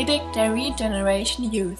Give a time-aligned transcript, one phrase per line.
[0.00, 1.76] Predigt der Regeneration Youth.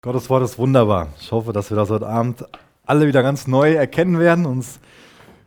[0.00, 1.08] Gottes Wort ist wunderbar.
[1.20, 2.46] Ich hoffe, dass wir das heute Abend
[2.86, 4.80] alle wieder ganz neu erkennen werden, uns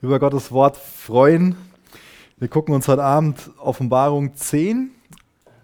[0.03, 1.55] über Gottes Wort freuen.
[2.37, 4.91] Wir gucken uns heute Abend Offenbarung 10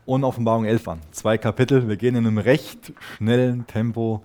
[0.07, 0.99] und Offenbarung 11 an.
[1.11, 1.87] Zwei Kapitel.
[1.87, 4.23] Wir gehen in einem recht schnellen Tempo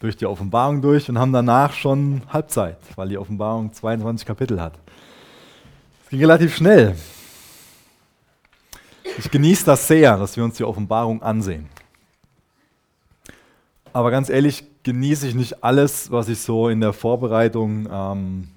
[0.00, 4.72] durch die Offenbarung durch und haben danach schon Halbzeit, weil die Offenbarung 22 Kapitel hat.
[6.04, 6.96] Es ging relativ schnell.
[9.18, 11.68] Ich genieße das sehr, dass wir uns die Offenbarung ansehen.
[13.92, 18.48] Aber ganz ehrlich genieße ich nicht alles, was ich so in der Vorbereitung ähm,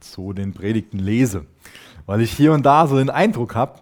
[0.00, 1.46] zu den Predigten lese.
[2.06, 3.80] Weil ich hier und da so den Eindruck habe,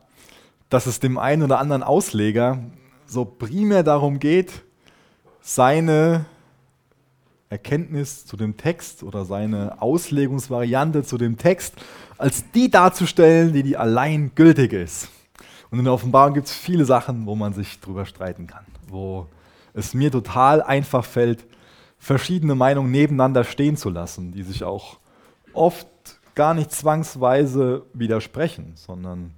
[0.71, 2.59] dass es dem einen oder anderen Ausleger
[3.07, 4.63] so primär darum geht,
[5.43, 6.25] seine
[7.51, 11.75] Erkenntnis zu dem Text oder seine Auslegungsvariante zu dem Text
[12.17, 15.09] als die darzustellen, die die allein gültig ist.
[15.75, 19.27] Und in der Offenbarung gibt es viele Sachen, wo man sich drüber streiten kann, wo
[19.73, 21.45] es mir total einfach fällt,
[21.99, 25.01] verschiedene Meinungen nebeneinander stehen zu lassen, die sich auch
[25.53, 25.89] oft
[26.37, 29.35] gar nicht zwangsweise widersprechen, sondern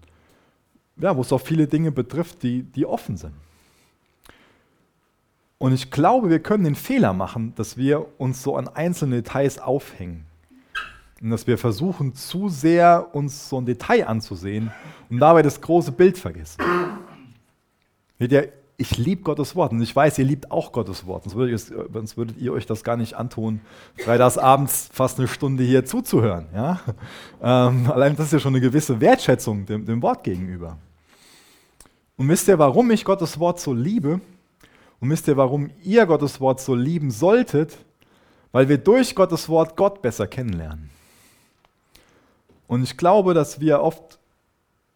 [0.99, 3.33] ja, wo es auch viele Dinge betrifft, die, die offen sind.
[5.57, 9.59] Und ich glaube, wir können den Fehler machen, dass wir uns so an einzelne Details
[9.59, 10.27] aufhängen.
[11.27, 14.71] Und dass wir versuchen, zu sehr uns so ein Detail anzusehen
[15.11, 16.63] und dabei das große Bild vergessen.
[18.77, 21.89] Ich liebe Gottes Wort und ich weiß, ihr liebt auch Gottes Wort, sonst würdet, ihr,
[21.93, 23.61] sonst würdet ihr euch das gar nicht antun,
[23.99, 26.47] freitagsabends fast eine Stunde hier zuzuhören.
[26.55, 26.79] Ja?
[27.43, 30.79] Ähm, allein das ist ja schon eine gewisse Wertschätzung dem, dem Wort gegenüber.
[32.17, 34.21] Und wisst ihr, warum ich Gottes Wort so liebe?
[35.01, 37.79] Und wisst ihr, warum ihr Gottes Wort so lieben solltet?
[38.53, 40.95] Weil wir durch Gottes Wort Gott besser kennenlernen.
[42.67, 44.19] Und ich glaube, dass wir oft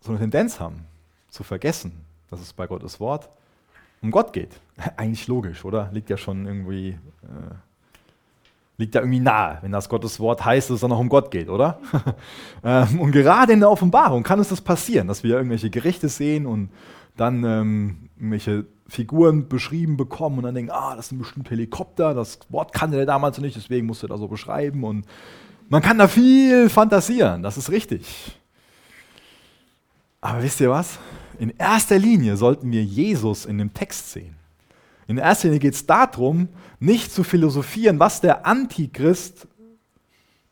[0.00, 0.86] so eine Tendenz haben,
[1.28, 1.92] zu vergessen,
[2.30, 3.28] dass es bei Gottes Wort
[4.02, 4.60] um Gott geht.
[4.96, 5.90] Eigentlich logisch, oder?
[5.92, 7.54] Liegt ja schon irgendwie, äh,
[8.78, 11.30] liegt ja irgendwie nahe, wenn das Gottes Wort heißt, dass es dann auch um Gott
[11.30, 11.78] geht, oder?
[12.64, 16.46] ähm, und gerade in der Offenbarung kann es das passieren, dass wir irgendwelche Gerichte sehen
[16.46, 16.70] und
[17.16, 22.40] dann ähm, irgendwelche Figuren beschrieben bekommen und dann denken, ah, das sind bestimmt Helikopter, das
[22.48, 25.04] Wort kannte der damals nicht, deswegen musste er da so beschreiben und
[25.70, 28.36] man kann da viel fantasieren, das ist richtig.
[30.20, 30.98] Aber wisst ihr was?
[31.38, 34.34] In erster Linie sollten wir Jesus in dem Text sehen.
[35.06, 36.48] In erster Linie geht es darum,
[36.80, 39.46] nicht zu philosophieren, was der Antichrist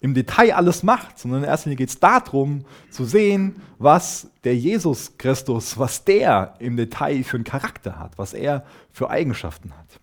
[0.00, 4.56] im Detail alles macht, sondern in erster Linie geht es darum, zu sehen, was der
[4.56, 10.00] Jesus Christus, was der im Detail für einen Charakter hat, was er für Eigenschaften hat.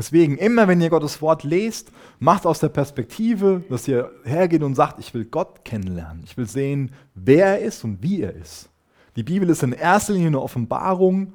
[0.00, 4.74] Deswegen, immer wenn ihr Gottes Wort lest, macht aus der Perspektive, dass ihr hergeht und
[4.74, 6.22] sagt, ich will Gott kennenlernen.
[6.24, 8.70] Ich will sehen, wer er ist und wie er ist.
[9.14, 11.34] Die Bibel ist in erster Linie eine Offenbarung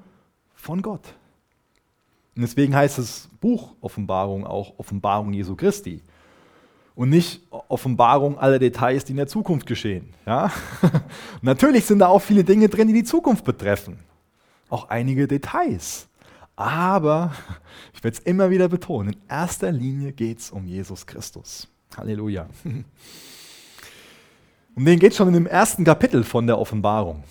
[0.55, 1.13] von Gott.
[2.35, 6.01] Und deswegen heißt das Buch Offenbarung auch Offenbarung Jesu Christi.
[6.95, 10.15] Und nicht Offenbarung aller Details, die in der Zukunft geschehen.
[10.25, 10.51] Ja?
[11.43, 13.99] Natürlich sind da auch viele Dinge drin, die die Zukunft betreffen.
[14.69, 16.07] Auch einige Details.
[16.55, 17.33] Aber,
[17.93, 21.67] ich werde es immer wieder betonen, in erster Linie geht es um Jesus Christus.
[21.95, 22.47] Halleluja.
[24.77, 27.23] Um den geht es schon in dem ersten Kapitel von der Offenbarung.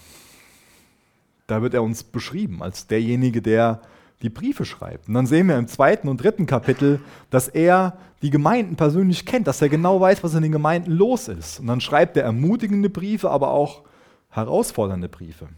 [1.47, 3.83] Da wird er uns beschrieben als derjenige, der
[4.23, 5.09] die Briefe schreibt.
[5.09, 9.47] Und dann sehen wir im zweiten und dritten Kapitel, dass er die Gemeinden persönlich kennt,
[9.47, 11.61] dass er genau weiß, was in den Gemeinden los ist.
[11.61, 13.83] Und dann schreibt er ermutigende Briefe, aber auch
[14.31, 15.49] herausfordernde Briefe.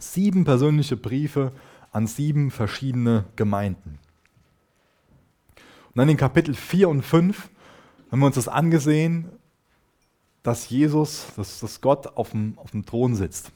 [0.00, 1.52] Sieben persönliche Briefe
[1.94, 3.98] an sieben verschiedene Gemeinden.
[5.56, 7.48] Und dann in Kapitel 4 und 5
[8.10, 9.30] haben wir uns das angesehen,
[10.42, 13.52] dass Jesus, dass, dass Gott auf dem, auf dem Thron sitzt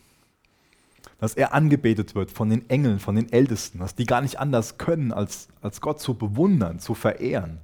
[1.18, 4.78] dass er angebetet wird von den Engeln, von den Ältesten, dass die gar nicht anders
[4.78, 7.58] können, als, als Gott zu bewundern, zu verehren,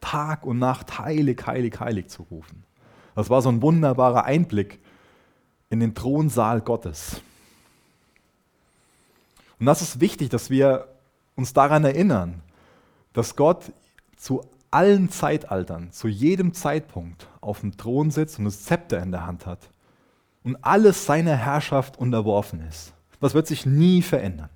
[0.00, 2.64] Tag und Nacht heilig, heilig, heilig zu rufen.
[3.14, 4.80] Das war so ein wunderbarer Einblick
[5.70, 7.22] in den Thronsaal Gottes.
[9.58, 10.88] Und das ist wichtig, dass wir
[11.34, 12.42] uns daran erinnern,
[13.12, 13.72] dass Gott
[14.16, 19.26] zu allen Zeitaltern, zu jedem Zeitpunkt auf dem Thron sitzt und das Zepter in der
[19.26, 19.70] Hand hat
[20.44, 22.92] und alles seiner Herrschaft unterworfen ist.
[23.20, 24.50] Das wird sich nie verändern.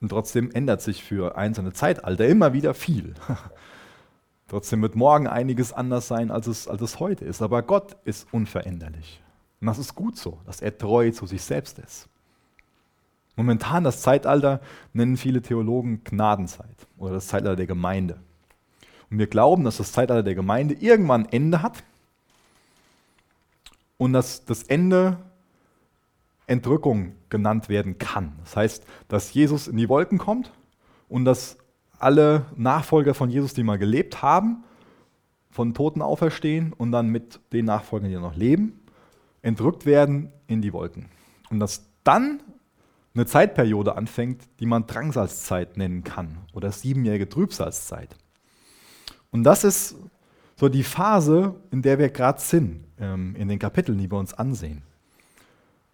[0.00, 3.14] Und trotzdem ändert sich für einzelne Zeitalter immer wieder viel.
[4.48, 7.42] trotzdem wird morgen einiges anders sein, als es, als es heute ist.
[7.42, 9.22] Aber Gott ist unveränderlich.
[9.60, 12.08] Und das ist gut so, dass er treu zu sich selbst ist.
[13.36, 14.60] Momentan das Zeitalter
[14.94, 18.18] nennen viele Theologen Gnadenzeit oder das Zeitalter der Gemeinde.
[19.10, 21.84] Und wir glauben, dass das Zeitalter der Gemeinde irgendwann ein Ende hat
[23.98, 25.18] und dass das Ende
[26.46, 28.32] Entrückung genannt werden kann.
[28.44, 30.52] Das heißt, dass Jesus in die Wolken kommt
[31.08, 31.58] und dass
[31.98, 34.64] alle Nachfolger von Jesus, die mal gelebt haben,
[35.50, 38.80] von Toten auferstehen und dann mit den Nachfolgern, die noch leben,
[39.42, 41.06] entrückt werden in die Wolken.
[41.50, 42.40] Und dass dann
[43.16, 48.16] eine Zeitperiode anfängt, die man Drangsalzzeit nennen kann oder siebenjährige Trübsalzeit.
[49.30, 49.96] Und das ist
[50.56, 54.34] so die Phase, in der wir gerade sind, ähm, in den Kapiteln, die wir uns
[54.34, 54.82] ansehen.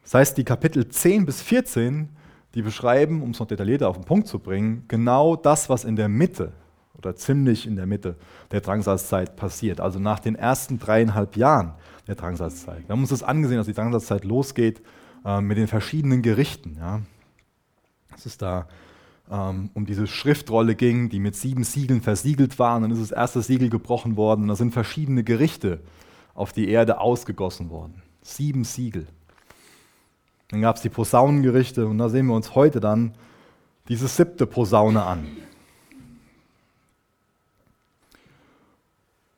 [0.03, 2.09] Das heißt, die Kapitel 10 bis 14,
[2.55, 5.97] die beschreiben, um es noch detaillierter auf den Punkt zu bringen, genau das, was in
[5.97, 6.53] der Mitte
[6.97, 8.17] oder ziemlich in der Mitte
[8.51, 11.75] der Drangsalzzeit passiert, also nach den ersten dreieinhalb Jahren
[12.07, 12.87] der Drangsalzzeit.
[12.87, 14.83] Wir haben uns das angesehen, dass die Drangsalzzeit losgeht
[15.25, 16.77] äh, mit den verschiedenen Gerichten.
[16.79, 17.01] Ja.
[18.13, 18.69] Dass es da
[19.31, 22.77] ähm, um diese Schriftrolle ging, die mit sieben Siegeln versiegelt war.
[22.77, 24.43] Und dann ist das erste Siegel gebrochen worden.
[24.43, 25.81] Und da sind verschiedene Gerichte
[26.35, 28.03] auf die Erde ausgegossen worden.
[28.23, 29.07] Sieben Siegel.
[30.49, 33.15] Dann gab es die Posaunengerichte und da sehen wir uns heute dann
[33.89, 35.27] diese siebte Posaune an.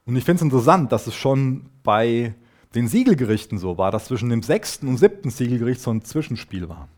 [0.07, 2.35] Und ich finde es interessant, dass es schon bei
[2.75, 6.89] den Siegelgerichten so war, dass zwischen dem sechsten und siebten Siegelgericht so ein Zwischenspiel war.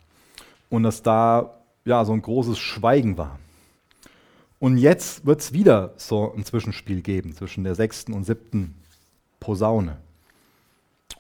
[0.71, 1.56] Und dass da
[1.87, 3.39] ja so ein großes Schweigen war.
[4.59, 8.75] Und jetzt wird es wieder so ein Zwischenspiel geben zwischen der sechsten und siebten
[9.41, 9.99] Posaune.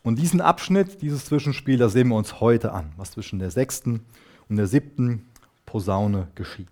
[0.02, 4.00] Und diesen Abschnitt, dieses Zwischenspiel, das sehen wir uns heute an, was zwischen der sechsten
[4.48, 5.26] und der siebten
[5.66, 6.68] Posaune geschieht.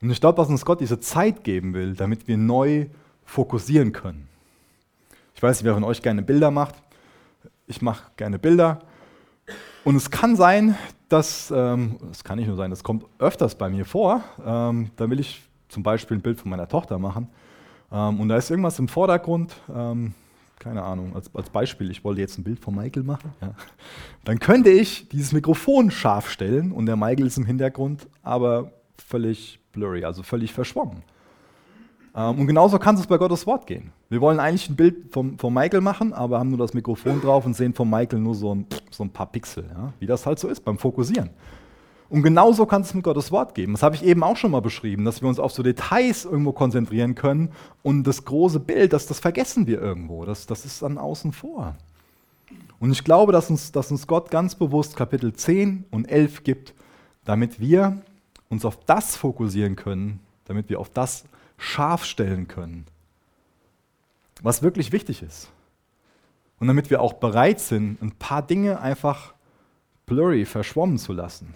[0.00, 2.86] Und ich glaube, dass uns Gott diese Zeit geben will, damit wir neu
[3.24, 4.28] fokussieren können.
[5.34, 6.74] Ich weiß nicht, wer von euch gerne Bilder macht.
[7.66, 8.82] Ich mache gerne Bilder.
[9.84, 10.76] Und es kann sein,
[11.12, 14.22] dass, ähm, das kann nicht nur sein, das kommt öfters bei mir vor.
[14.44, 17.28] Ähm, da will ich zum Beispiel ein Bild von meiner Tochter machen.
[17.92, 19.54] Ähm, und da ist irgendwas im Vordergrund.
[19.74, 20.14] Ähm,
[20.58, 23.52] keine Ahnung, als, als Beispiel, ich wollte jetzt ein Bild von Michael machen, ja.
[24.24, 29.58] dann könnte ich dieses Mikrofon scharf stellen und der Michael ist im Hintergrund, aber völlig
[29.72, 31.02] blurry, also völlig verschwommen.
[32.14, 33.92] Ähm, und genauso kann es bei Gottes Wort gehen.
[34.08, 37.46] Wir wollen eigentlich ein Bild von, von Michael machen, aber haben nur das Mikrofon drauf
[37.46, 39.92] und sehen von Michael nur so ein, so ein paar Pixel, ja.
[39.98, 41.30] wie das halt so ist beim Fokussieren.
[42.10, 43.72] Und genauso kann es mit Gottes Wort geben.
[43.72, 46.52] Das habe ich eben auch schon mal beschrieben, dass wir uns auf so Details irgendwo
[46.52, 50.26] konzentrieren können und das große Bild, das, das vergessen wir irgendwo.
[50.26, 51.74] Das, das ist dann außen vor.
[52.80, 56.74] Und ich glaube, dass uns, dass uns Gott ganz bewusst Kapitel 10 und 11 gibt,
[57.24, 58.02] damit wir
[58.50, 61.24] uns auf das fokussieren können, damit wir auf das
[61.58, 62.86] scharf stellen können,
[64.42, 65.50] was wirklich wichtig ist.
[66.58, 69.34] Und damit wir auch bereit sind, ein paar Dinge einfach
[70.06, 71.54] blurry, verschwommen zu lassen.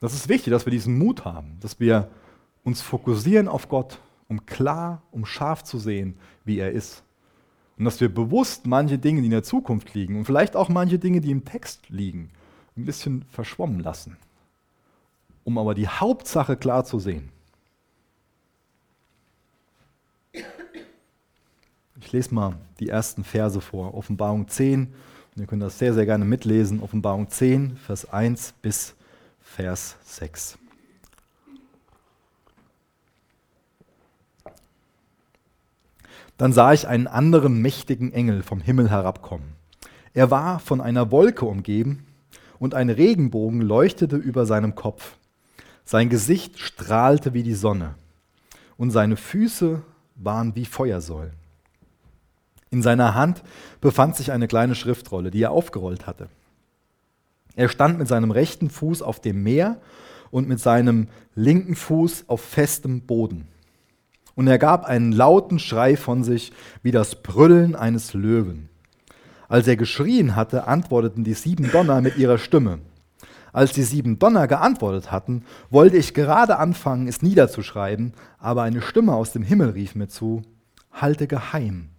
[0.00, 2.10] Das ist wichtig, dass wir diesen Mut haben, dass wir
[2.64, 7.04] uns fokussieren auf Gott, um klar, um scharf zu sehen, wie er ist.
[7.78, 10.98] Und dass wir bewusst manche Dinge, die in der Zukunft liegen und vielleicht auch manche
[10.98, 12.30] Dinge, die im Text liegen,
[12.76, 14.16] ein bisschen verschwommen lassen,
[15.44, 17.30] um aber die Hauptsache klar zu sehen.
[22.02, 24.88] Ich lese mal die ersten Verse vor, Offenbarung 10.
[25.34, 26.82] Und ihr könnt das sehr, sehr gerne mitlesen.
[26.82, 29.02] Offenbarung 10, Vers 1 bis 4.
[29.42, 30.56] Vers 6.
[36.38, 39.52] Dann sah ich einen anderen mächtigen Engel vom Himmel herabkommen.
[40.14, 42.06] Er war von einer Wolke umgeben
[42.58, 45.16] und ein Regenbogen leuchtete über seinem Kopf.
[45.84, 47.94] Sein Gesicht strahlte wie die Sonne
[48.78, 49.82] und seine Füße
[50.16, 51.41] waren wie Feuersäulen.
[52.72, 53.42] In seiner Hand
[53.82, 56.28] befand sich eine kleine Schriftrolle, die er aufgerollt hatte.
[57.54, 59.76] Er stand mit seinem rechten Fuß auf dem Meer
[60.30, 63.46] und mit seinem linken Fuß auf festem Boden.
[64.34, 68.70] Und er gab einen lauten Schrei von sich, wie das Brüllen eines Löwen.
[69.50, 72.78] Als er geschrien hatte, antworteten die sieben Donner mit ihrer Stimme.
[73.52, 79.12] Als die sieben Donner geantwortet hatten, wollte ich gerade anfangen, es niederzuschreiben, aber eine Stimme
[79.14, 80.40] aus dem Himmel rief mir zu,
[80.90, 81.91] halte geheim,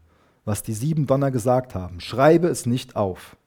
[0.45, 3.37] was die sieben Donner gesagt haben, schreibe es nicht auf.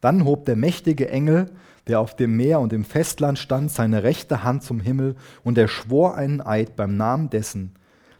[0.00, 1.50] Dann hob der mächtige Engel,
[1.88, 5.68] der auf dem Meer und im Festland stand, seine rechte Hand zum Himmel und er
[5.68, 7.72] schwor einen Eid beim Namen dessen,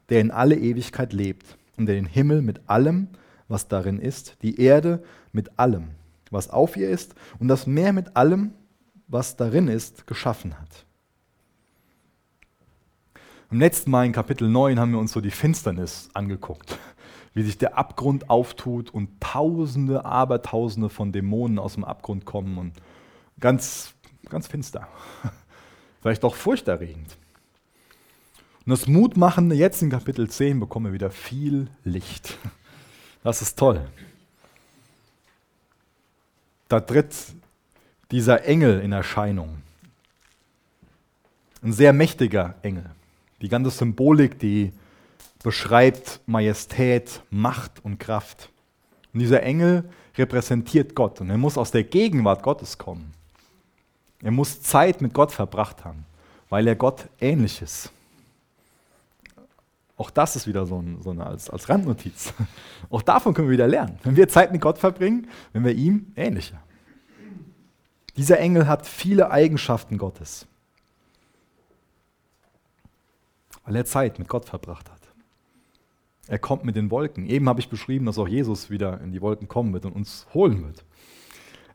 [0.09, 3.09] der in alle Ewigkeit lebt und der den Himmel mit allem,
[3.47, 5.91] was darin ist, die Erde mit allem,
[6.31, 8.53] was auf ihr ist und das Meer mit allem,
[9.07, 10.85] was darin ist, geschaffen hat.
[13.51, 16.79] Im letzten Mal in Kapitel 9 haben wir uns so die Finsternis angeguckt
[17.39, 22.73] wie sich der Abgrund auftut und Tausende, Abertausende von Dämonen aus dem Abgrund kommen und
[23.39, 23.95] ganz,
[24.29, 24.89] ganz finster.
[26.03, 27.17] Vielleicht auch furchterregend.
[28.67, 32.37] Und das Mutmachende jetzt in Kapitel 10 bekommen wir wieder viel Licht.
[33.25, 33.85] Das ist toll.
[36.69, 37.15] da tritt
[38.13, 39.59] dieser Engel in Erscheinung.
[41.63, 42.89] Ein sehr mächtiger Engel.
[43.43, 44.73] Die ganze Symbolik, die
[45.43, 48.51] beschreibt Majestät, Macht und Kraft.
[49.13, 53.15] Und dieser Engel repräsentiert Gott und er muss aus der Gegenwart Gottes kommen.
[54.23, 56.05] Er muss Zeit mit Gott verbracht haben,
[56.49, 57.93] weil er Gott ähnlich ist.
[59.97, 62.33] Auch das ist wieder so, ein, so eine als, als Randnotiz.
[62.91, 63.99] Auch davon können wir wieder lernen.
[64.05, 66.63] Wenn wir Zeit mit Gott verbringen, wenn wir ihm ähnlicher.
[68.17, 70.47] Dieser Engel hat viele Eigenschaften Gottes,
[73.65, 74.98] weil er Zeit mit Gott verbracht hat.
[76.29, 77.27] Er kommt mit den Wolken.
[77.27, 80.27] Eben habe ich beschrieben, dass auch Jesus wieder in die Wolken kommen wird und uns
[80.35, 80.85] holen wird.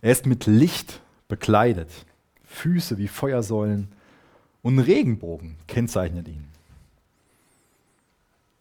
[0.01, 1.89] Er ist mit Licht bekleidet.
[2.43, 3.91] Füße wie Feuersäulen
[4.62, 6.48] und ein Regenbogen kennzeichnet ihn.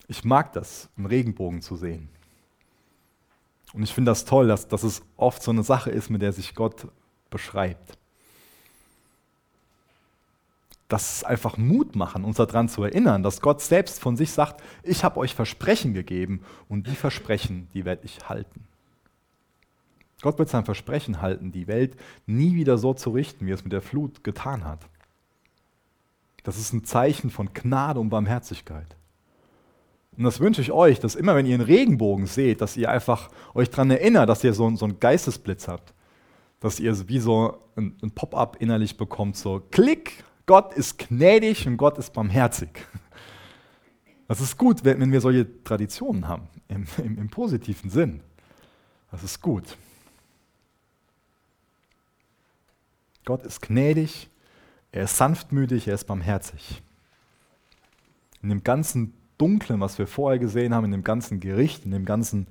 [0.08, 2.08] Ich mag das, einen Regenbogen zu sehen.
[3.74, 6.32] Und ich finde das toll, dass, dass es oft so eine Sache ist, mit der
[6.32, 6.88] sich Gott
[7.30, 7.98] beschreibt.
[10.92, 14.62] Das ist einfach Mut machen, uns daran zu erinnern, dass Gott selbst von sich sagt,
[14.82, 18.66] ich habe euch Versprechen gegeben und die Versprechen, die werde ich halten.
[20.20, 21.96] Gott wird sein Versprechen halten, die Welt
[22.26, 24.80] nie wieder so zu richten, wie es mit der Flut getan hat.
[26.42, 28.94] Das ist ein Zeichen von Gnade und Barmherzigkeit.
[30.18, 33.30] Und das wünsche ich euch, dass immer, wenn ihr einen Regenbogen seht, dass ihr einfach
[33.54, 35.94] euch daran erinnert, dass ihr so, so einen Geistesblitz habt.
[36.60, 41.76] Dass ihr wie so ein, ein Pop-up innerlich bekommt, so Klick, Gott ist gnädig und
[41.76, 42.86] Gott ist barmherzig.
[44.28, 48.20] Das ist gut, wenn, wir solche Traditionen haben, im, im, im positiven Sinn.
[49.10, 49.76] Das ist gut.
[53.24, 54.30] Gott ist gnädig,
[54.90, 56.82] er ist sanftmütig, er ist barmherzig.
[58.42, 62.04] In dem ganzen Dunklen, was wir vorher gesehen haben, in dem ganzen Gericht, in dem
[62.04, 62.46] ganzen,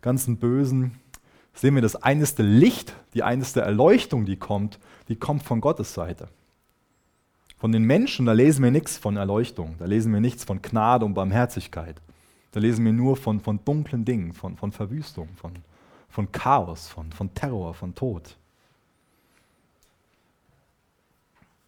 [0.00, 0.98] ganzen Bösen,
[1.52, 6.28] sehen wir, das eineste Licht, die eineste Erleuchtung, die kommt, die kommt von Gottes Seite.
[7.64, 11.06] Von den Menschen, da lesen wir nichts von Erleuchtung, da lesen wir nichts von Gnade
[11.06, 11.96] und Barmherzigkeit.
[12.52, 15.54] Da lesen wir nur von, von dunklen Dingen, von, von Verwüstung, von,
[16.10, 18.36] von Chaos, von, von Terror, von Tod.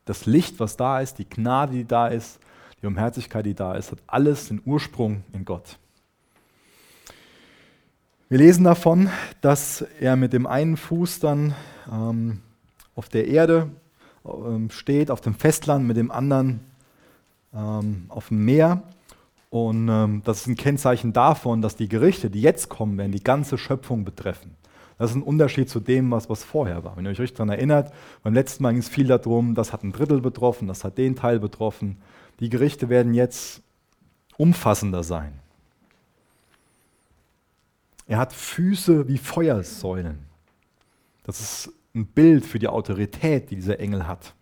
[0.04, 2.40] das Licht, was da ist, die Gnade, die da ist,
[2.76, 5.78] die Barmherzigkeit, die da ist, hat alles den Ursprung in Gott.
[8.28, 9.08] Wir lesen davon,
[9.40, 11.54] dass er mit dem einen Fuß dann
[11.90, 12.42] ähm,
[12.94, 13.70] auf der Erde
[14.70, 16.60] steht, auf dem Festland, mit dem anderen
[17.54, 18.82] ähm, auf dem Meer.
[19.50, 23.22] Und ähm, das ist ein Kennzeichen davon, dass die Gerichte, die jetzt kommen werden, die
[23.22, 24.56] ganze Schöpfung betreffen.
[24.98, 26.96] Das ist ein Unterschied zu dem, was, was vorher war.
[26.96, 27.92] Wenn ihr euch daran erinnert,
[28.22, 31.16] beim letzten Mal ging es viel darum, das hat ein Drittel betroffen, das hat den
[31.16, 31.98] Teil betroffen.
[32.40, 33.60] Die Gerichte werden jetzt
[34.36, 35.32] umfassender sein.
[38.06, 40.18] Er hat Füße wie Feuersäulen.
[41.24, 44.34] Das ist ein Bild für die Autorität, die dieser Engel hat.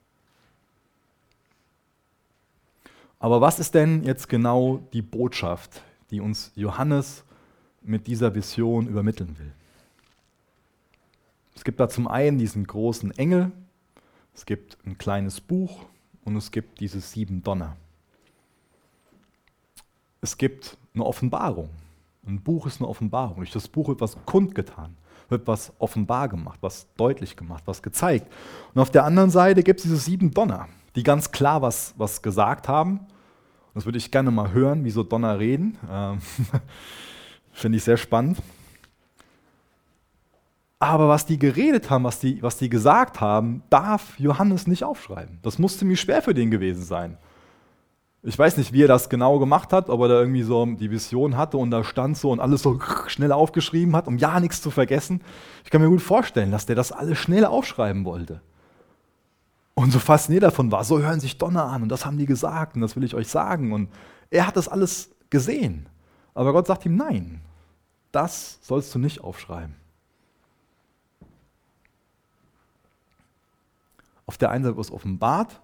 [3.19, 7.25] Aber was ist denn jetzt genau die Botschaft, die uns Johannes
[7.81, 9.53] mit dieser Vision übermitteln will?
[11.55, 13.53] Es gibt da zum einen diesen großen Engel,
[14.35, 15.87] es gibt ein kleines Buch
[16.25, 17.77] und es gibt diese sieben Donner.
[20.21, 21.71] Es gibt eine Offenbarung.
[22.27, 23.37] Ein Buch ist eine Offenbarung.
[23.37, 24.97] Durch das Buch wird was kundgetan,
[25.29, 28.31] wird was offenbar gemacht, was deutlich gemacht, was gezeigt.
[28.75, 32.23] Und auf der anderen Seite gibt es diese sieben Donner, die ganz klar was, was
[32.23, 33.01] gesagt haben.
[33.75, 35.77] Das würde ich gerne mal hören, wie so Donner reden.
[35.91, 36.19] Ähm,
[37.53, 38.39] Finde ich sehr spannend.
[40.79, 45.39] Aber was die geredet haben, was die, was die gesagt haben, darf Johannes nicht aufschreiben.
[45.43, 47.17] Das musste ziemlich schwer für den gewesen sein.
[48.27, 50.91] Ich weiß nicht, wie er das genau gemacht hat, ob er da irgendwie so die
[50.91, 54.63] Vision hatte und da stand so und alles so schnell aufgeschrieben hat, um ja nichts
[54.63, 55.21] zu vergessen.
[55.63, 58.41] Ich kann mir gut vorstellen, dass der das alles schnell aufschreiben wollte.
[59.75, 62.77] Und so fasziniert davon war, so hören sich Donner an und das haben die gesagt
[62.77, 63.73] und das will ich euch sagen.
[63.75, 63.91] Und
[64.31, 65.87] er hat das alles gesehen.
[66.33, 67.43] Aber Gott sagt ihm, nein,
[68.11, 69.75] das sollst du nicht aufschreiben.
[74.25, 75.61] Auf der einen Seite wird was offenbart,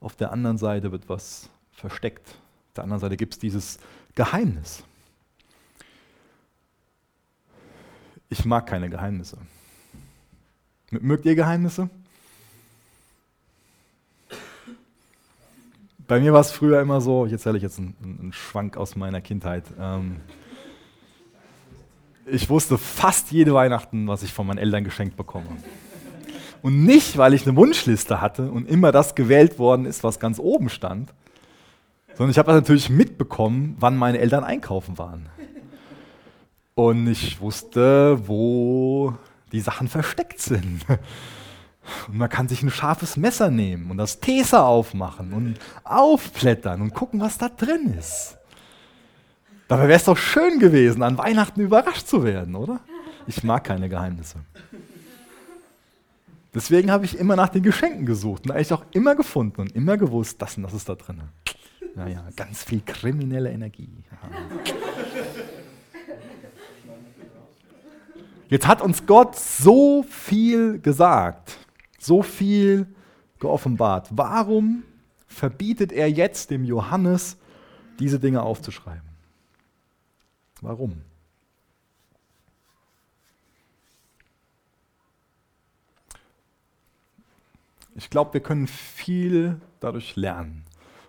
[0.00, 2.28] auf der anderen Seite wird was versteckt.
[2.28, 3.78] Auf der anderen Seite gibt es dieses
[4.14, 4.82] Geheimnis.
[8.28, 9.38] Ich mag keine Geheimnisse.
[10.90, 11.88] Mögt ihr Geheimnisse?
[16.06, 18.94] Bei mir war es früher immer so, ich erzähle euch jetzt einen, einen Schwank aus
[18.94, 19.64] meiner Kindheit.
[19.78, 20.16] Ähm,
[22.26, 25.48] ich wusste fast jede Weihnachten, was ich von meinen Eltern geschenkt bekomme.
[26.62, 30.38] Und nicht, weil ich eine Wunschliste hatte und immer das gewählt worden ist, was ganz
[30.38, 31.12] oben stand,
[32.16, 35.28] sondern ich habe natürlich mitbekommen, wann meine Eltern einkaufen waren.
[36.74, 39.14] Und ich wusste, wo
[39.52, 40.84] die Sachen versteckt sind.
[42.08, 46.94] Und man kann sich ein scharfes Messer nehmen und das Tesa aufmachen und aufblättern und
[46.94, 48.38] gucken, was da drin ist.
[49.68, 52.80] Dabei wäre es doch schön gewesen, an Weihnachten überrascht zu werden, oder?
[53.26, 54.38] Ich mag keine Geheimnisse.
[56.54, 59.96] Deswegen habe ich immer nach den Geschenken gesucht und eigentlich auch immer gefunden und immer
[59.96, 61.22] gewusst, das und das ist da drin.
[61.94, 63.88] Naja, ganz viel kriminelle Energie.
[68.48, 71.58] Jetzt hat uns Gott so viel gesagt
[72.04, 72.86] so viel
[73.40, 74.08] geoffenbart.
[74.10, 74.84] Warum
[75.26, 77.36] verbietet er jetzt dem Johannes,
[77.98, 79.08] diese Dinge aufzuschreiben?
[80.60, 81.02] Warum?
[87.96, 90.64] Ich glaube, wir können viel dadurch lernen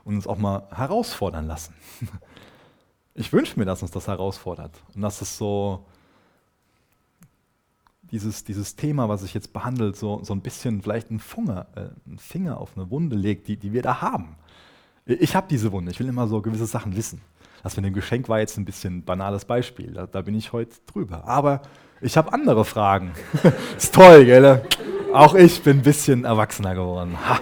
[0.06, 1.74] und uns auch mal herausfordern lassen.
[3.18, 5.86] Ich wünsche mir, dass uns das herausfordert und dass es so
[8.12, 11.88] dieses, dieses Thema, was ich jetzt behandelt, so, so ein bisschen vielleicht einen, Funger, äh,
[12.06, 14.36] einen Finger auf eine Wunde legt, die, die wir da haben.
[15.06, 17.22] Ich habe diese Wunde, ich will immer so gewisse Sachen wissen.
[17.64, 20.52] Das mit dem Geschenk war jetzt ein bisschen ein banales Beispiel, da, da bin ich
[20.52, 21.26] heute drüber.
[21.26, 21.62] Aber
[22.02, 23.14] ich habe andere Fragen.
[23.78, 24.62] ist toll, gell?
[25.14, 27.18] Auch ich bin ein bisschen erwachsener geworden.
[27.28, 27.40] Ha.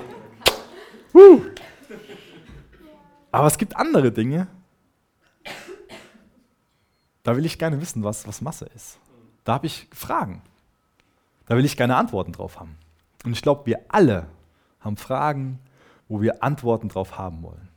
[1.16, 1.42] Uh.
[3.34, 4.48] Aber es gibt andere Dinge,
[7.24, 9.00] da will ich gerne wissen, was, was Masse ist.
[9.44, 10.44] Da habe ich Fragen.
[11.48, 12.78] Da will ich keine Antworten drauf haben.
[13.26, 14.28] Und ich glaube, wir alle
[14.82, 15.58] haben Fragen,
[16.08, 17.70] wo wir Antworten drauf haben wollen.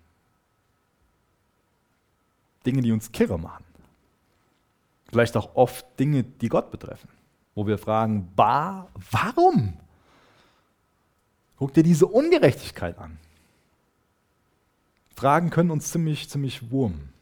[2.67, 3.65] Dinge, die uns kirre machen.
[5.09, 7.09] Vielleicht auch oft Dinge, die Gott betreffen,
[7.55, 9.73] wo wir fragen, bah, warum?
[11.57, 13.19] Guck dir diese Ungerechtigkeit an.
[15.17, 17.13] Fragen können uns ziemlich, ziemlich wurmen.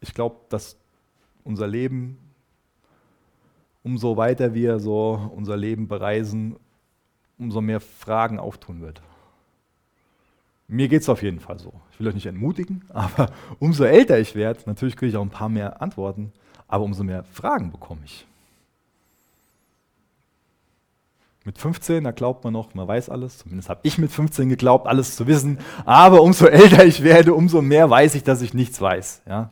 [0.00, 0.76] ich glaube, dass
[1.44, 2.18] unser Leben,
[3.82, 6.56] umso weiter wir so unser Leben bereisen,
[7.38, 9.00] umso mehr Fragen auftun wird.
[10.66, 11.72] Mir geht es auf jeden Fall so.
[11.92, 15.30] Ich will euch nicht entmutigen, aber umso älter ich werde, natürlich kriege ich auch ein
[15.30, 16.32] paar mehr Antworten,
[16.66, 18.27] aber umso mehr Fragen bekomme ich.
[21.48, 23.38] Mit 15, da glaubt man noch, man weiß alles.
[23.38, 25.60] Zumindest habe ich mit 15 geglaubt, alles zu wissen.
[25.86, 29.22] Aber umso älter ich werde, umso mehr weiß ich, dass ich nichts weiß.
[29.26, 29.50] Ja?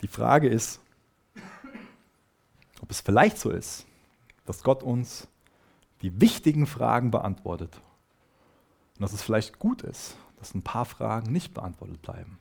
[0.00, 0.78] Die Frage ist,
[2.82, 3.84] ob es vielleicht so ist,
[4.46, 5.26] dass Gott uns
[6.02, 7.80] die wichtigen Fragen beantwortet
[8.94, 12.38] und dass es vielleicht gut ist, dass ein paar Fragen nicht beantwortet bleiben.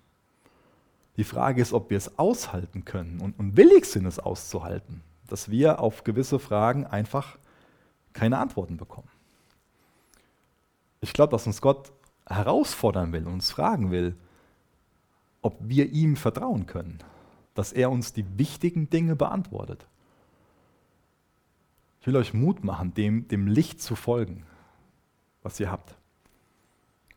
[1.18, 5.50] Die Frage ist, ob wir es aushalten können und, und willig sind, es auszuhalten, dass
[5.50, 7.38] wir auf gewisse Fragen einfach
[8.14, 9.10] keine Antworten bekommen.
[11.02, 11.92] Ich glaube, dass uns Gott
[12.28, 14.16] herausfordern will und uns fragen will,
[15.42, 17.00] ob wir ihm vertrauen können,
[17.54, 19.86] dass er uns die wichtigen Dinge beantwortet.
[22.02, 24.46] Ich will euch Mut machen, dem, dem Licht zu folgen,
[25.42, 25.96] was ihr habt.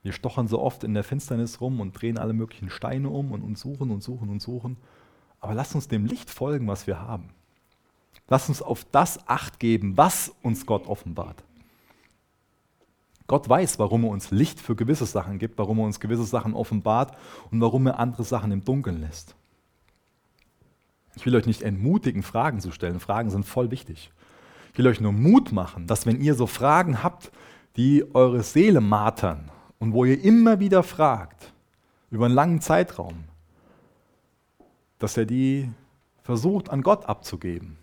[0.07, 3.42] Wir stochern so oft in der Finsternis rum und drehen alle möglichen Steine um und,
[3.42, 4.77] und suchen und suchen und suchen.
[5.40, 7.31] Aber lasst uns dem Licht folgen, was wir haben.
[8.29, 11.42] Lasst uns auf das Acht geben, was uns Gott offenbart.
[13.27, 16.55] Gott weiß, warum er uns Licht für gewisse Sachen gibt, warum er uns gewisse Sachen
[16.55, 17.19] offenbart
[17.51, 19.35] und warum er andere Sachen im Dunkeln lässt.
[21.16, 23.01] Ich will euch nicht entmutigen, Fragen zu stellen.
[23.01, 24.12] Fragen sind voll wichtig.
[24.73, 27.33] Ich will euch nur Mut machen, dass wenn ihr so Fragen habt,
[27.75, 31.53] die eure Seele martern und wo ihr immer wieder fragt,
[32.11, 33.25] über einen langen Zeitraum,
[34.99, 35.71] dass er die
[36.23, 37.77] versucht an Gott abzugeben.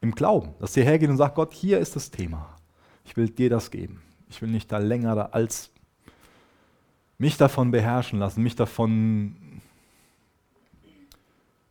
[0.00, 2.56] Im Glauben, dass ihr hergeht und sagt, Gott, hier ist das Thema.
[3.04, 4.00] Ich will dir das geben.
[4.30, 5.70] Ich will nicht da länger als
[7.18, 9.34] mich davon beherrschen lassen, mich davon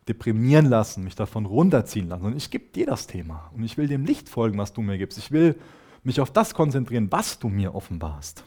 [0.08, 2.24] deprimieren lassen, mich davon runterziehen lassen.
[2.24, 3.50] Und ich gebe dir das Thema.
[3.54, 5.18] Und ich will dem Licht folgen, was du mir gibst.
[5.18, 5.58] Ich will
[6.02, 8.44] mich auf das konzentrieren, was du mir offenbarst.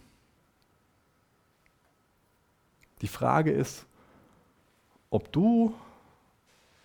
[3.01, 3.85] Die Frage ist,
[5.09, 5.73] ob du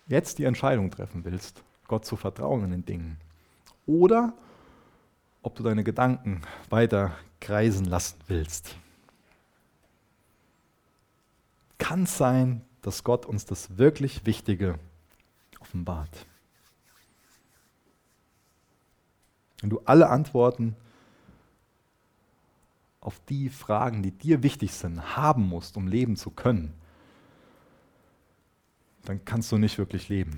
[0.07, 3.17] jetzt die Entscheidung treffen willst, Gott zu vertrauen in den Dingen.
[3.85, 4.33] Oder
[5.41, 8.75] ob du deine Gedanken weiter kreisen lassen willst.
[11.77, 14.79] Kann es sein, dass Gott uns das wirklich Wichtige
[15.59, 16.25] offenbart.
[19.61, 20.75] Wenn du alle Antworten
[23.07, 26.73] auf die Fragen, die dir wichtig sind, haben musst, um leben zu können,
[29.05, 30.37] dann kannst du nicht wirklich leben.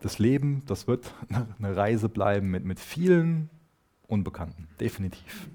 [0.00, 1.12] Das Leben, das wird
[1.58, 3.50] eine Reise bleiben mit, mit vielen
[4.06, 5.50] Unbekannten, definitiv.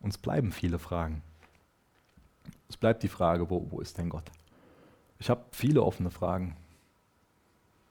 [0.00, 1.22] Uns bleiben viele Fragen.
[2.70, 4.30] Es bleibt die Frage, wo, wo ist denn Gott?
[5.18, 6.56] Ich habe viele offene Fragen.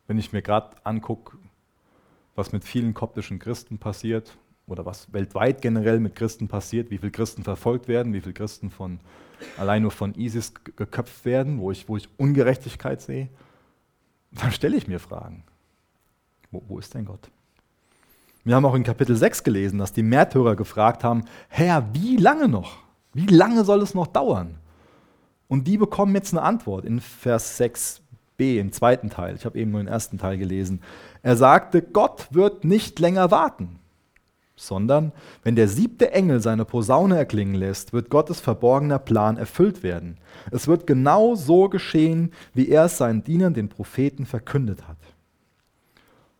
[0.08, 1.38] Wenn ich mir gerade angucke,
[2.36, 7.12] was mit vielen koptischen Christen passiert oder was weltweit generell mit Christen passiert, wie viele
[7.12, 9.00] Christen verfolgt werden, wie viele Christen von,
[9.58, 13.30] allein nur von ISIS geköpft werden, wo ich, wo ich Ungerechtigkeit sehe,
[14.32, 15.44] dann stelle ich mir Fragen.
[16.52, 17.30] Wo, wo ist denn Gott?
[18.44, 22.48] Wir haben auch in Kapitel 6 gelesen, dass die Märtyrer gefragt haben, Herr, wie lange
[22.48, 22.78] noch?
[23.14, 24.58] Wie lange soll es noch dauern?
[25.48, 27.58] Und die bekommen jetzt eine Antwort in Vers
[28.42, 29.36] 6b, im zweiten Teil.
[29.36, 30.82] Ich habe eben nur den ersten Teil gelesen.
[31.22, 33.80] Er sagte, Gott wird nicht länger warten,
[34.56, 35.12] sondern
[35.44, 40.18] wenn der siebte Engel seine Posaune erklingen lässt, wird Gottes verborgener Plan erfüllt werden.
[40.52, 44.98] Es wird genau so geschehen, wie er es seinen Dienern, den Propheten, verkündet hat.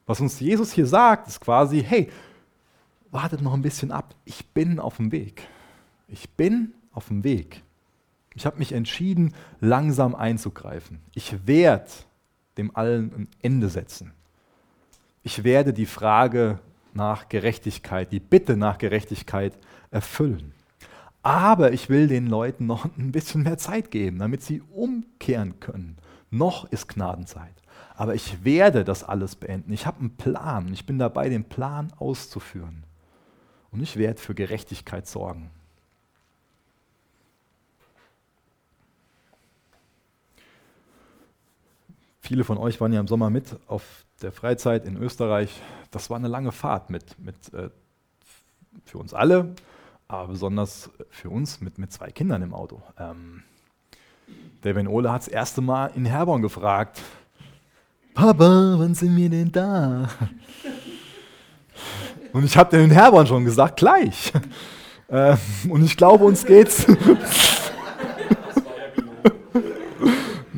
[0.06, 2.10] Was uns Jesus hier sagt, ist quasi, hey,
[3.12, 5.48] wartet noch ein bisschen ab, ich bin auf dem Weg.
[6.08, 7.64] Ich bin auf dem Weg.
[8.36, 11.00] Ich habe mich entschieden, langsam einzugreifen.
[11.14, 11.92] Ich werde
[12.58, 14.14] dem allen ein Ende setzen.
[15.24, 16.60] Ich werde die Frage
[16.94, 19.58] nach Gerechtigkeit, die Bitte nach Gerechtigkeit
[19.92, 20.54] erfüllen.
[21.24, 25.98] Aber ich will den Leuten noch ein bisschen mehr Zeit geben, damit sie umkehren können.
[26.32, 27.54] Noch ist Gnadenzeit.
[27.96, 29.74] Aber ich werde das alles beenden.
[29.74, 30.74] Ich habe einen Plan.
[30.74, 32.84] Ich bin dabei, den Plan auszuführen.
[33.70, 35.52] Und ich werde für Gerechtigkeit sorgen.
[42.22, 45.60] Viele von euch waren ja im Sommer mit auf der Freizeit in Österreich.
[45.90, 47.70] Das war eine lange Fahrt mit, mit äh,
[48.86, 49.56] für uns alle,
[50.08, 52.82] aber besonders für uns mit, mit zwei Kindern im Auto.
[53.00, 53.42] Ähm,
[54.64, 57.02] der Ben Ole hat das erste Mal in Herborn gefragt,
[58.14, 60.08] Papa, wann sind wir denn da?
[62.34, 64.32] Und ich habe den Herborn schon gesagt, gleich.
[65.08, 65.36] Äh,
[65.68, 66.86] und ich glaube, uns geht's.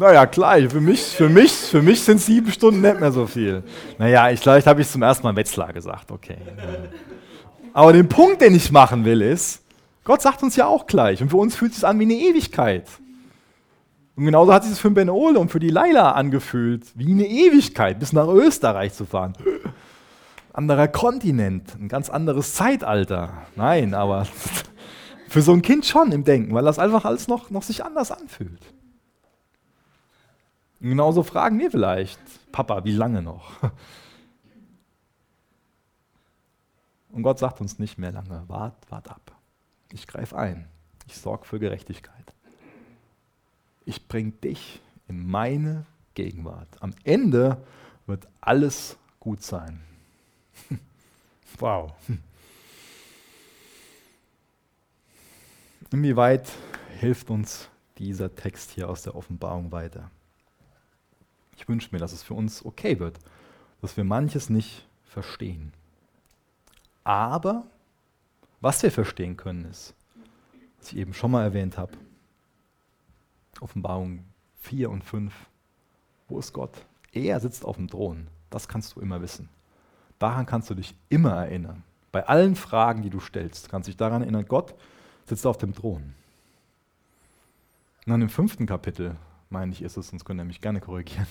[0.03, 0.69] Naja, gleich.
[0.69, 3.63] Für mich, für mich, für mich sind sieben Stunden nicht mehr so viel.
[3.97, 6.37] Naja, ich, vielleicht habe ich zum ersten Mal Wetzlar gesagt, okay.
[7.73, 9.63] Aber den Punkt, den ich machen will, ist,
[10.03, 11.21] Gott sagt uns ja auch gleich.
[11.21, 12.85] Und für uns fühlt es sich an wie eine Ewigkeit.
[14.15, 17.25] Und genauso hat sich das für Ben Ole und für die Laila angefühlt, wie eine
[17.25, 19.33] Ewigkeit, bis nach Österreich zu fahren.
[20.51, 23.47] Anderer Kontinent, ein ganz anderes Zeitalter.
[23.55, 24.27] Nein, aber
[25.29, 28.11] für so ein Kind schon im Denken, weil das einfach alles noch, noch sich anders
[28.11, 28.59] anfühlt.
[30.83, 32.19] Genauso fragen wir vielleicht,
[32.51, 33.51] Papa, wie lange noch?
[37.09, 39.35] Und Gott sagt uns nicht mehr lange, wart, wart ab.
[39.91, 40.67] Ich greife ein.
[41.07, 42.33] Ich sorge für Gerechtigkeit
[43.85, 46.67] ich bringe dich in meine Gegenwart.
[46.79, 47.57] Am Ende
[48.05, 49.81] wird alles gut sein.
[51.59, 51.91] wow.
[55.91, 56.49] Inwieweit
[56.99, 60.09] hilft uns dieser Text hier aus der Offenbarung weiter?
[61.63, 63.17] Ich wünsche mir, dass es für uns okay wird,
[63.79, 65.71] dass wir manches nicht verstehen.
[67.05, 67.63] Aber
[68.59, 69.95] was wir verstehen können, ist,
[70.77, 71.93] was ich eben schon mal erwähnt habe,
[73.61, 74.25] Offenbarung
[74.59, 75.33] 4 und 5.
[76.27, 76.85] Wo ist Gott?
[77.13, 78.27] Er sitzt auf dem Thron.
[78.49, 79.47] Das kannst du immer wissen.
[80.19, 81.83] Daran kannst du dich immer erinnern.
[82.11, 84.75] Bei allen Fragen, die du stellst, kannst du dich daran erinnern, Gott
[85.27, 86.13] sitzt auf dem Thron.
[88.05, 89.15] Und dann im fünften Kapitel,
[89.53, 91.27] meine ich, ist es, sonst könnt ihr mich gerne korrigieren,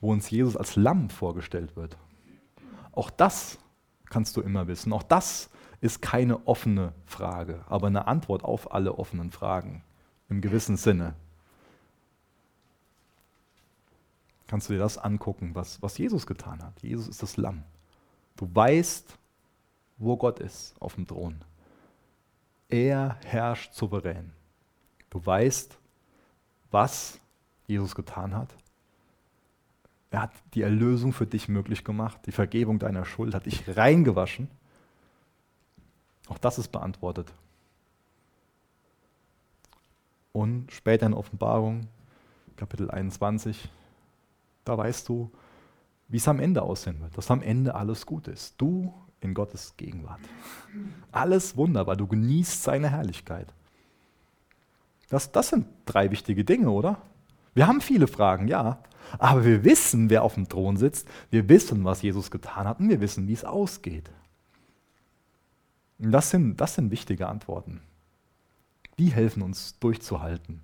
[0.00, 1.98] wo uns Jesus als Lamm vorgestellt wird.
[2.92, 3.58] Auch das
[4.06, 4.92] kannst du immer wissen.
[4.92, 5.50] Auch das
[5.82, 9.82] ist keine offene Frage, aber eine Antwort auf alle offenen Fragen
[10.30, 11.14] im gewissen Sinne.
[14.52, 16.82] kannst du dir das angucken, was, was Jesus getan hat.
[16.82, 17.62] Jesus ist das Lamm.
[18.36, 19.16] Du weißt,
[19.96, 21.42] wo Gott ist auf dem Thron.
[22.68, 24.34] Er herrscht souverän.
[25.08, 25.78] Du weißt,
[26.70, 27.18] was
[27.66, 28.54] Jesus getan hat.
[30.10, 32.20] Er hat die Erlösung für dich möglich gemacht.
[32.26, 34.48] Die Vergebung deiner Schuld hat dich reingewaschen.
[36.28, 37.32] Auch das ist beantwortet.
[40.32, 41.88] Und später in Offenbarung,
[42.56, 43.68] Kapitel 21,
[44.64, 45.30] da weißt du,
[46.08, 48.54] wie es am Ende aussehen wird, dass am Ende alles gut ist.
[48.58, 50.20] Du in Gottes Gegenwart.
[51.10, 53.52] Alles wunderbar, du genießt seine Herrlichkeit.
[55.08, 57.00] Das, das sind drei wichtige Dinge, oder?
[57.54, 58.82] Wir haben viele Fragen, ja,
[59.18, 62.88] aber wir wissen, wer auf dem Thron sitzt, wir wissen, was Jesus getan hat und
[62.88, 64.10] wir wissen, wie es ausgeht.
[65.98, 67.82] Das sind, das sind wichtige Antworten.
[68.98, 70.62] Die helfen uns durchzuhalten.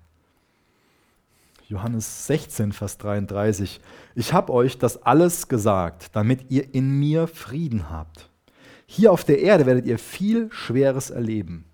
[1.67, 3.79] Johannes 16, Vers 33.
[4.15, 8.29] Ich habe euch das alles gesagt, damit ihr in mir Frieden habt.
[8.87, 11.65] Hier auf der Erde werdet ihr viel Schweres erleben.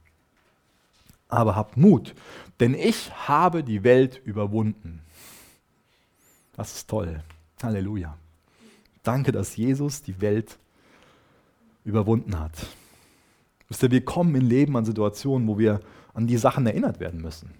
[1.30, 2.14] Aber habt Mut,
[2.60, 5.05] denn ich habe die Welt überwunden.
[6.56, 7.22] Das ist toll.
[7.62, 8.18] Halleluja.
[9.04, 10.58] Danke, dass Jesus die Welt
[11.84, 12.54] überwunden hat.
[13.68, 15.80] Wisst ihr, wir kommen im Leben an Situationen, wo wir
[16.14, 17.52] an die Sachen erinnert werden müssen.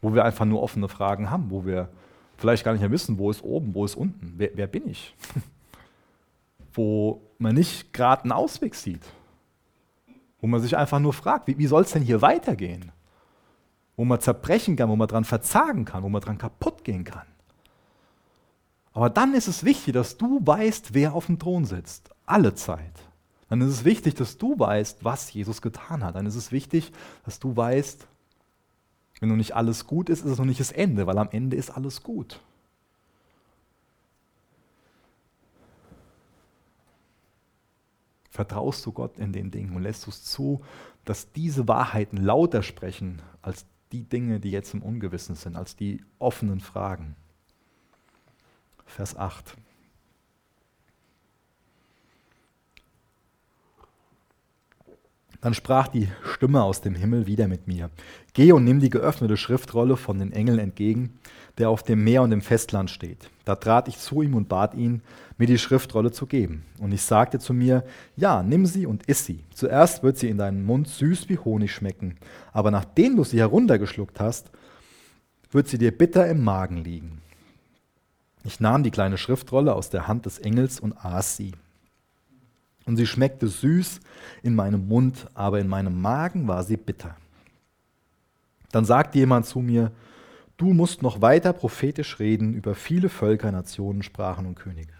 [0.00, 1.88] Wo wir einfach nur offene Fragen haben, wo wir
[2.36, 5.14] vielleicht gar nicht mehr wissen, wo ist oben, wo ist unten, wer, wer bin ich?
[6.74, 9.02] wo man nicht gerade einen Ausweg sieht.
[10.40, 12.92] Wo man sich einfach nur fragt, wie, wie soll es denn hier weitergehen?
[13.96, 17.26] Wo man zerbrechen kann, wo man dran verzagen kann, wo man dran kaputt gehen kann.
[18.92, 22.10] Aber dann ist es wichtig, dass du weißt, wer auf dem Thron sitzt.
[22.26, 22.92] Alle Zeit.
[23.48, 26.14] Dann ist es wichtig, dass du weißt, was Jesus getan hat.
[26.14, 26.92] Dann ist es wichtig,
[27.24, 28.06] dass du weißt,
[29.20, 31.56] wenn noch nicht alles gut ist, ist es noch nicht das Ende, weil am Ende
[31.56, 32.40] ist alles gut.
[38.30, 40.62] Vertraust du Gott in den Dingen und lässt du es zu,
[41.04, 46.02] dass diese Wahrheiten lauter sprechen als die Dinge, die jetzt im Ungewissen sind, als die
[46.18, 47.16] offenen Fragen?
[48.90, 49.56] Vers 8.
[55.40, 57.90] Dann sprach die Stimme aus dem Himmel wieder mit mir.
[58.34, 61.18] Geh und nimm die geöffnete Schriftrolle von den Engeln entgegen,
[61.56, 63.30] der auf dem Meer und im Festland steht.
[63.46, 65.02] Da trat ich zu ihm und bat ihn,
[65.38, 66.66] mir die Schriftrolle zu geben.
[66.78, 67.84] Und ich sagte zu mir,
[68.16, 69.44] ja, nimm sie und iss sie.
[69.54, 72.16] Zuerst wird sie in deinem Mund süß wie Honig schmecken,
[72.52, 74.50] aber nachdem du sie heruntergeschluckt hast,
[75.52, 77.22] wird sie dir bitter im Magen liegen.
[78.44, 81.52] Ich nahm die kleine Schriftrolle aus der Hand des Engels und aß sie.
[82.86, 84.00] Und sie schmeckte süß
[84.42, 87.16] in meinem Mund, aber in meinem Magen war sie bitter.
[88.72, 89.92] Dann sagte jemand zu mir,
[90.56, 94.94] du musst noch weiter prophetisch reden über viele Völker, Nationen, Sprachen und Könige.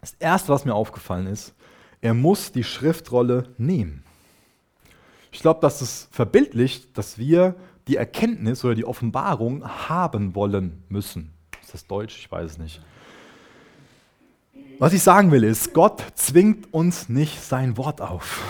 [0.00, 1.54] Das Erste, was mir aufgefallen ist,
[2.00, 4.04] er muss die Schriftrolle nehmen.
[5.32, 7.56] Ich glaube, dass es verbildlicht, dass wir
[7.88, 11.32] die Erkenntnis oder die Offenbarung haben wollen müssen.
[11.62, 12.18] Ist das Deutsch?
[12.18, 12.80] Ich weiß es nicht.
[14.78, 18.44] Was ich sagen will ist, Gott zwingt uns nicht sein Wort auf.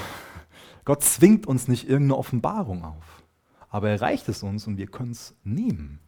[0.85, 3.23] Gott zwingt uns nicht irgendeine Offenbarung auf.
[3.71, 6.01] Aber er reicht es uns und wir können es nehmen.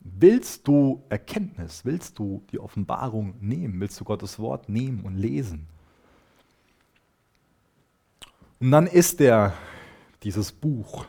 [0.00, 5.66] Willst du Erkenntnis, willst du die Offenbarung nehmen, willst du Gottes Wort nehmen und lesen?
[8.58, 9.54] Und dann ist er
[10.22, 11.06] dieses Buch,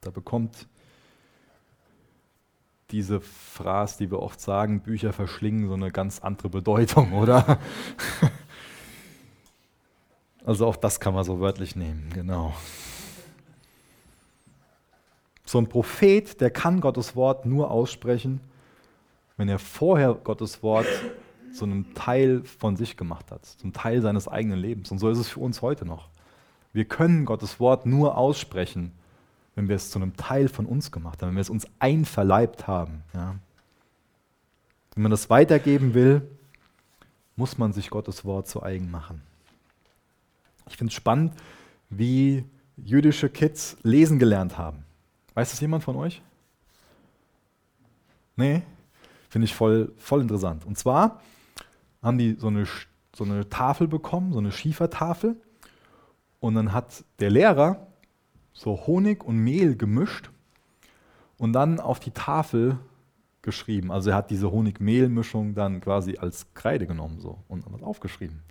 [0.00, 0.66] da bekommt
[2.90, 7.58] diese Phrase, die wir oft sagen, Bücher verschlingen, so eine ganz andere Bedeutung, oder?
[10.44, 12.54] Also auch das kann man so wörtlich nehmen, genau.
[15.44, 18.40] So ein Prophet, der kann Gottes Wort nur aussprechen,
[19.36, 20.86] wenn er vorher Gottes Wort
[21.52, 24.90] zu einem Teil von sich gemacht hat, zum Teil seines eigenen Lebens.
[24.90, 26.08] Und so ist es für uns heute noch.
[26.72, 28.92] Wir können Gottes Wort nur aussprechen,
[29.54, 32.66] wenn wir es zu einem Teil von uns gemacht haben, wenn wir es uns einverleibt
[32.66, 33.02] haben.
[33.14, 33.36] Ja.
[34.94, 36.22] Wenn man das weitergeben will,
[37.36, 39.22] muss man sich Gottes Wort zu eigen machen.
[40.68, 41.32] Ich finde es spannend,
[41.88, 42.44] wie
[42.76, 44.84] jüdische Kids lesen gelernt haben.
[45.34, 46.22] Weiß das jemand von euch?
[48.36, 48.62] Nee?
[49.28, 50.64] Finde ich voll, voll interessant.
[50.64, 51.20] Und zwar
[52.02, 52.66] haben die so eine,
[53.14, 55.36] so eine Tafel bekommen, so eine Schiefertafel.
[56.40, 57.86] Und dann hat der Lehrer
[58.52, 60.30] so Honig und Mehl gemischt
[61.38, 62.78] und dann auf die Tafel
[63.42, 63.90] geschrieben.
[63.90, 68.42] Also er hat diese Honig-Mehl-Mischung dann quasi als Kreide genommen so und was aufgeschrieben.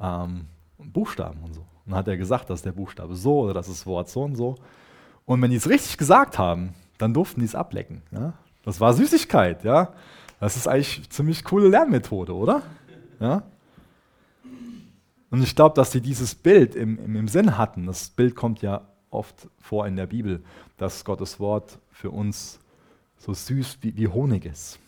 [0.00, 0.46] Ähm,
[0.78, 1.60] Buchstaben und so.
[1.60, 4.36] Und dann hat er gesagt, dass der Buchstabe so oder das ist Wort so und
[4.36, 4.56] so.
[5.24, 8.02] Und wenn die es richtig gesagt haben, dann durften die es ablecken.
[8.10, 8.34] Ja?
[8.64, 9.92] Das war Süßigkeit, ja.
[10.40, 12.62] Das ist eigentlich eine ziemlich coole Lernmethode, oder?
[13.18, 13.42] Ja?
[15.30, 17.86] Und ich glaube, dass sie dieses Bild im, im, im Sinn hatten.
[17.86, 20.42] Das Bild kommt ja oft vor in der Bibel,
[20.76, 22.58] dass Gottes Wort für uns
[23.18, 24.78] so süß wie, wie Honig ist.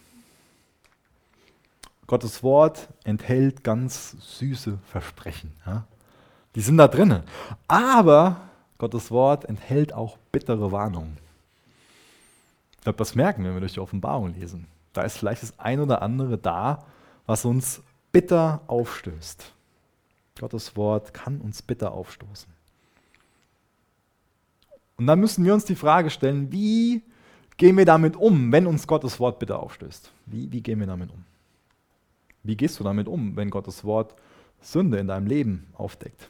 [2.06, 5.52] Gottes Wort enthält ganz süße Versprechen.
[5.64, 5.84] Ja?
[6.54, 7.22] Die sind da drinnen.
[7.68, 8.40] Aber
[8.78, 11.18] Gottes Wort enthält auch bittere Warnungen.
[12.72, 14.66] Ich glaube, das merken wir, wenn wir durch die Offenbarung lesen.
[14.92, 16.84] Da ist vielleicht das ein oder andere da,
[17.26, 19.52] was uns bitter aufstößt.
[20.40, 22.52] Gottes Wort kann uns bitter aufstoßen.
[25.00, 27.00] Und dann müssen wir uns die Frage stellen, wie
[27.56, 30.12] gehen wir damit um, wenn uns Gottes Wort bitte aufstößt?
[30.26, 31.24] Wie, wie gehen wir damit um?
[32.42, 34.14] Wie gehst du damit um, wenn Gottes Wort
[34.60, 36.28] Sünde in deinem Leben aufdeckt?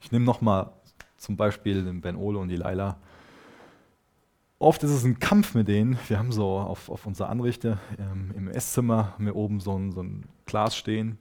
[0.00, 0.70] Ich nehme nochmal
[1.16, 2.98] zum Beispiel den Ben Ole und die Laila.
[4.60, 5.98] Oft ist es ein Kampf mit denen.
[6.06, 10.04] Wir haben so auf, auf unserer Anrichte ähm, im Esszimmer mir oben so ein, so
[10.04, 11.18] ein Glas stehen,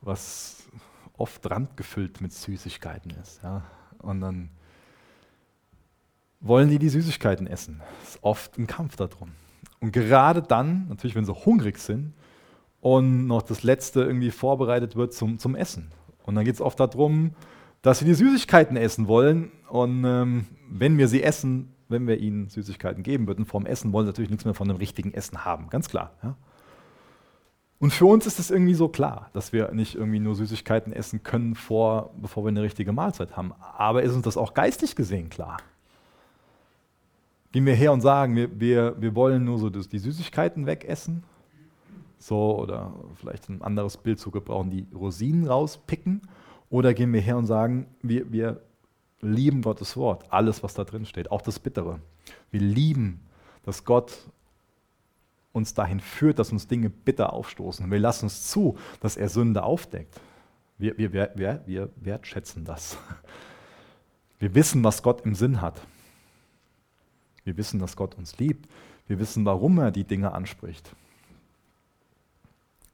[0.00, 0.68] was
[1.16, 3.42] oft randgefüllt mit Süßigkeiten ist.
[3.42, 3.62] Ja.
[3.98, 4.50] Und dann
[6.40, 7.82] wollen die die Süßigkeiten essen.
[8.02, 9.32] Es ist oft ein Kampf darum.
[9.80, 12.14] Und gerade dann, natürlich, wenn sie hungrig sind
[12.80, 15.92] und noch das Letzte irgendwie vorbereitet wird zum, zum Essen.
[16.24, 17.32] Und dann geht es oft darum,
[17.82, 19.52] dass sie die Süßigkeiten essen wollen.
[19.68, 24.06] Und ähm, wenn wir sie essen, wenn wir ihnen Süßigkeiten geben würden, vorm Essen wollen
[24.06, 25.68] sie natürlich nichts mehr von dem richtigen Essen haben.
[25.70, 26.12] Ganz klar.
[26.22, 26.36] Ja?
[27.80, 31.22] Und für uns ist es irgendwie so klar, dass wir nicht irgendwie nur Süßigkeiten essen
[31.22, 33.54] können, vor, bevor wir eine richtige Mahlzeit haben.
[33.58, 35.56] Aber ist uns das auch geistig gesehen klar?
[37.52, 41.24] Gehen wir her und sagen, wir, wir, wir wollen nur so die Süßigkeiten wegessen?
[42.18, 46.20] So, oder vielleicht ein anderes Bild zu gebrauchen, die Rosinen rauspicken?
[46.68, 48.60] Oder gehen wir her und sagen, wir, wir
[49.22, 51.98] lieben Gottes Wort, alles, was da drin steht, auch das Bittere.
[52.50, 53.20] Wir lieben,
[53.62, 54.18] dass Gott
[55.52, 57.90] uns dahin führt, dass uns Dinge bitter aufstoßen.
[57.90, 60.20] Wir lassen uns zu, dass er Sünde aufdeckt.
[60.78, 62.96] Wir, wir, wir, wir wertschätzen das.
[64.38, 65.82] Wir wissen, was Gott im Sinn hat.
[67.44, 68.70] Wir wissen, dass Gott uns liebt.
[69.06, 70.94] Wir wissen, warum er die Dinge anspricht.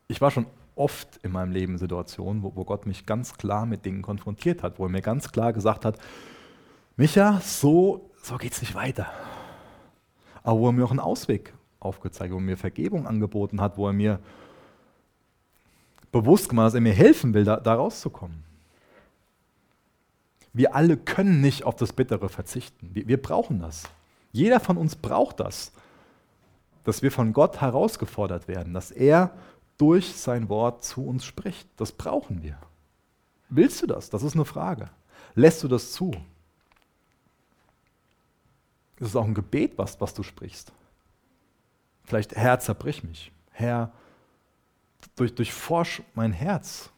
[0.08, 3.84] Ich war schon oft in meinem Leben Situationen, wo, wo Gott mich ganz klar mit
[3.84, 5.98] Dingen konfrontiert hat, wo er mir ganz klar gesagt hat,
[6.96, 9.06] Micha, so, so geht es nicht weiter.
[10.42, 11.52] Aber wo er mir auch einen Ausweg
[11.86, 14.20] aufgezeigt, wo er mir Vergebung angeboten hat, wo er mir
[16.12, 18.44] bewusst gemacht hat, dass er mir helfen will, da, da rauszukommen.
[20.52, 22.90] Wir alle können nicht auf das Bittere verzichten.
[22.94, 23.84] Wir, wir brauchen das.
[24.32, 25.72] Jeder von uns braucht das,
[26.84, 29.32] dass wir von Gott herausgefordert werden, dass er
[29.76, 31.68] durch sein Wort zu uns spricht.
[31.76, 32.58] Das brauchen wir.
[33.48, 34.10] Willst du das?
[34.10, 34.88] Das ist eine Frage.
[35.34, 36.12] Lässt du das zu?
[38.98, 40.72] Es ist auch ein Gebet, was, was du sprichst.
[42.06, 43.32] Vielleicht, Herr, zerbrich mich.
[43.50, 43.92] Herr,
[45.16, 46.90] durch, durchforsch mein Herz.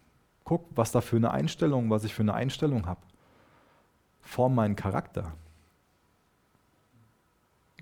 [0.45, 3.01] Guck, was da für eine Einstellung, was ich für eine Einstellung habe.
[4.21, 5.33] Form meinen Charakter.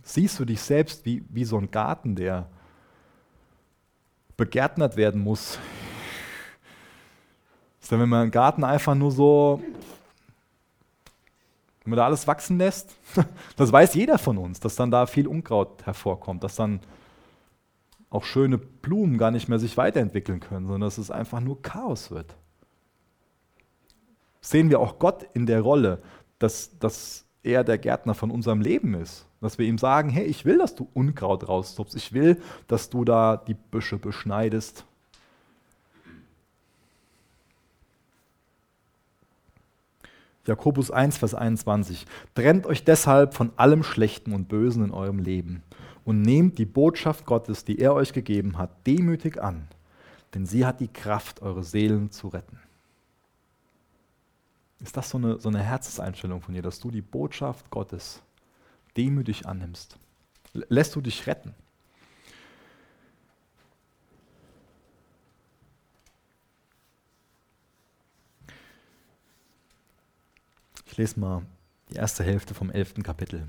[0.02, 2.48] Siehst du dich selbst wie, wie so ein Garten, der
[4.36, 5.58] begärtnert werden muss.
[7.80, 9.60] Ist dann, wenn man einen Garten einfach nur so,
[11.82, 12.94] wenn man da alles wachsen lässt,
[13.56, 16.80] das weiß jeder von uns, dass dann da viel Unkraut hervorkommt, dass dann
[18.10, 22.10] auch schöne Blumen gar nicht mehr sich weiterentwickeln können, sondern dass es einfach nur Chaos
[22.10, 22.36] wird.
[24.40, 26.00] Sehen wir auch Gott in der Rolle,
[26.38, 29.26] dass, dass er der Gärtner von unserem Leben ist.
[29.40, 31.94] Dass wir ihm sagen, hey, ich will, dass du Unkraut raustupfst.
[31.94, 34.84] Ich will, dass du da die Büsche beschneidest.
[40.46, 42.06] Jakobus 1, Vers 21.
[42.36, 45.64] Trennt euch deshalb von allem Schlechten und Bösen in eurem Leben
[46.06, 49.66] und nehmt die Botschaft Gottes, die er euch gegeben hat, demütig an,
[50.32, 52.60] denn sie hat die Kraft, eure Seelen zu retten.
[54.78, 58.22] Ist das so eine, so eine Herzenseinstellung von dir, dass du die Botschaft Gottes
[58.96, 59.98] demütig annimmst?
[60.52, 61.54] Lässt du dich retten?
[70.86, 71.42] Ich lese mal
[71.90, 73.48] die erste Hälfte vom elften Kapitel.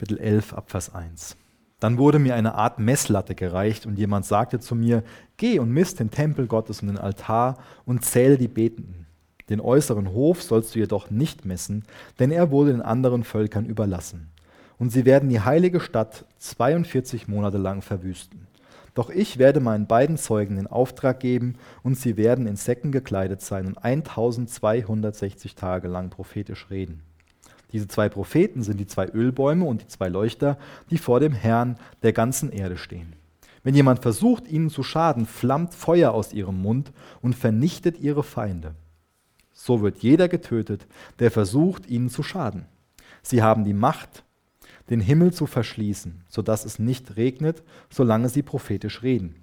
[0.00, 1.36] Kapitel 11, Abvers 1.
[1.78, 5.02] Dann wurde mir eine Art Messlatte gereicht und jemand sagte zu mir,
[5.36, 9.04] geh und misst den Tempel Gottes und den Altar und zähle die Betenden.
[9.50, 11.84] Den äußeren Hof sollst du jedoch nicht messen,
[12.18, 14.30] denn er wurde den anderen Völkern überlassen.
[14.78, 18.46] Und sie werden die heilige Stadt 42 Monate lang verwüsten.
[18.94, 23.42] Doch ich werde meinen beiden Zeugen den Auftrag geben, und sie werden in Säcken gekleidet
[23.42, 27.02] sein und 1260 Tage lang prophetisch reden.
[27.72, 30.58] Diese zwei Propheten sind die zwei Ölbäume und die zwei Leuchter,
[30.90, 33.14] die vor dem Herrn der ganzen Erde stehen.
[33.62, 38.74] Wenn jemand versucht, ihnen zu schaden, flammt Feuer aus ihrem Mund und vernichtet ihre Feinde.
[39.52, 40.86] So wird jeder getötet,
[41.18, 42.64] der versucht, ihnen zu schaden.
[43.22, 44.24] Sie haben die Macht,
[44.88, 49.36] den Himmel zu verschließen, sodass es nicht regnet, solange sie prophetisch reden.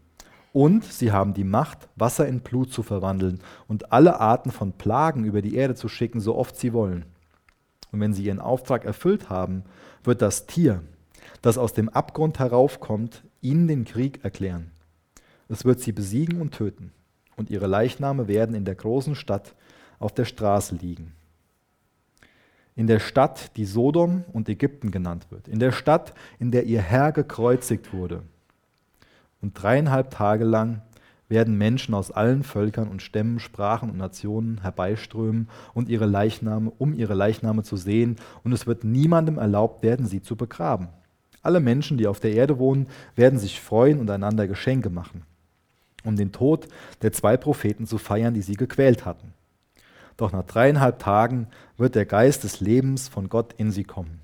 [0.51, 5.23] Und sie haben die Macht, Wasser in Blut zu verwandeln und alle Arten von Plagen
[5.23, 7.05] über die Erde zu schicken, so oft sie wollen.
[7.91, 9.63] Und wenn sie ihren Auftrag erfüllt haben,
[10.03, 10.83] wird das Tier,
[11.41, 14.71] das aus dem Abgrund heraufkommt, ihnen den Krieg erklären.
[15.49, 16.91] Es wird sie besiegen und töten,
[17.35, 19.55] und ihre Leichname werden in der großen Stadt
[19.99, 21.13] auf der Straße liegen.
[22.75, 25.47] In der Stadt, die Sodom und Ägypten genannt wird.
[25.47, 28.21] In der Stadt, in der ihr Herr gekreuzigt wurde.
[29.41, 30.81] Und dreieinhalb Tage lang
[31.29, 36.93] werden Menschen aus allen Völkern und Stämmen, Sprachen und Nationen herbeiströmen und ihre Leichname, um
[36.93, 40.87] ihre Leichname zu sehen, und es wird niemandem erlaubt werden, sie zu begraben.
[41.41, 45.23] Alle Menschen, die auf der Erde wohnen, werden sich freuen und einander Geschenke machen,
[46.03, 46.67] um den Tod
[47.01, 49.33] der zwei Propheten zu feiern, die sie gequält hatten.
[50.15, 51.47] Doch nach dreieinhalb Tagen
[51.77, 54.21] wird der Geist des Lebens von Gott in sie kommen,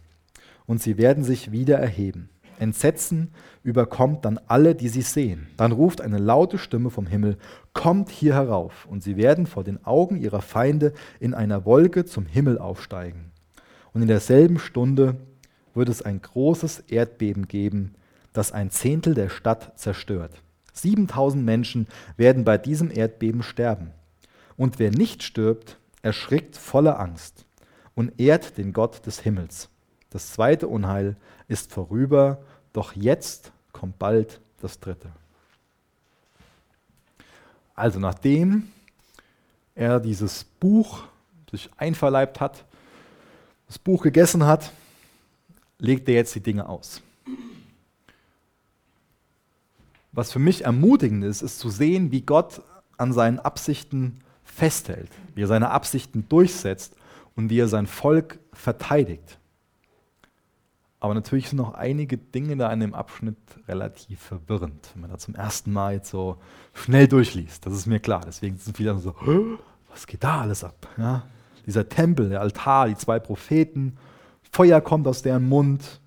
[0.66, 2.30] und sie werden sich wieder erheben
[2.60, 3.32] Entsetzen
[3.64, 5.48] überkommt dann alle, die sie sehen.
[5.58, 7.38] Dann ruft eine laute Stimme vom Himmel,
[7.74, 12.26] kommt hier herauf, und sie werden vor den Augen ihrer Feinde in einer Wolke zum
[12.26, 13.32] Himmel aufsteigen.
[13.94, 15.16] Und in derselben Stunde
[15.74, 17.96] wird es ein großes Erdbeben geben,
[18.34, 20.32] das ein Zehntel der Stadt zerstört.
[20.74, 21.88] 7000 Menschen
[22.18, 23.92] werden bei diesem Erdbeben sterben.
[24.58, 27.46] Und wer nicht stirbt, erschrickt voller Angst
[27.96, 29.70] und ehrt den Gott des Himmels.
[30.10, 31.16] Das zweite Unheil
[31.48, 32.42] ist vorüber,
[32.72, 35.12] doch jetzt kommt bald das dritte.
[37.76, 38.72] Also nachdem
[39.76, 41.04] er dieses Buch
[41.52, 42.66] sich einverleibt hat,
[43.68, 44.72] das Buch gegessen hat,
[45.80, 47.02] legt er jetzt die Dinge aus.
[50.12, 52.62] Was für mich ermutigend ist, ist zu sehen, wie Gott
[52.98, 56.96] an seinen Absichten festhält, wie er seine Absichten durchsetzt
[57.36, 59.40] und wie er sein Volk verteidigt.
[61.04, 63.36] Aber natürlich sind noch einige Dinge da in dem Abschnitt
[63.68, 66.38] relativ verwirrend, wenn man da zum ersten Mal jetzt so
[66.74, 67.66] schnell durchliest.
[67.66, 68.22] Das ist mir klar.
[68.26, 69.14] Deswegen sind viele so,
[69.92, 70.88] was geht da alles ab?
[70.98, 71.24] Ja?
[71.66, 73.98] Dieser Tempel, der Altar, die zwei Propheten,
[74.50, 76.00] Feuer kommt aus deren Mund,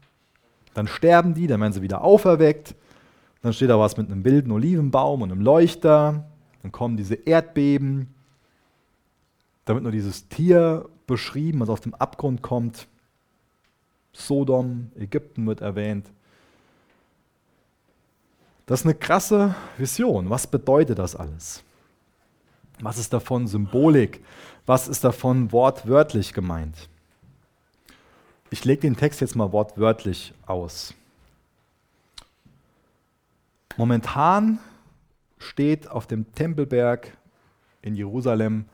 [0.73, 2.75] dann sterben die, dann werden sie wieder auferweckt.
[3.43, 6.25] Dann steht da was mit einem wilden Olivenbaum und einem Leuchter.
[6.63, 8.15] Dann kommen diese Erdbeben.
[9.67, 12.89] Da wird nur dieses Tier beschrieben, was aus dem Abgrund kommt.
[14.17, 16.11] Sodom, Ägypten wird erwähnt.
[18.65, 20.31] Das ist eine krasse Vision.
[20.31, 21.63] Was bedeutet das alles?
[22.81, 24.25] Was ist davon Symbolik?
[24.65, 26.89] Was ist davon wortwörtlich gemeint?
[28.51, 30.95] Ich lege den Text jetzt mal wortwörtlich aus.
[33.77, 34.59] Momentan
[35.39, 37.15] steht auf dem Tempelberg
[37.83, 38.65] in Jerusalem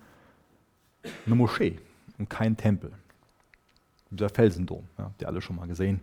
[1.27, 1.81] eine Moschee
[2.19, 2.93] und kein Tempel
[4.17, 6.01] dieser Felsendom, ja, habt ihr alle schon mal gesehen.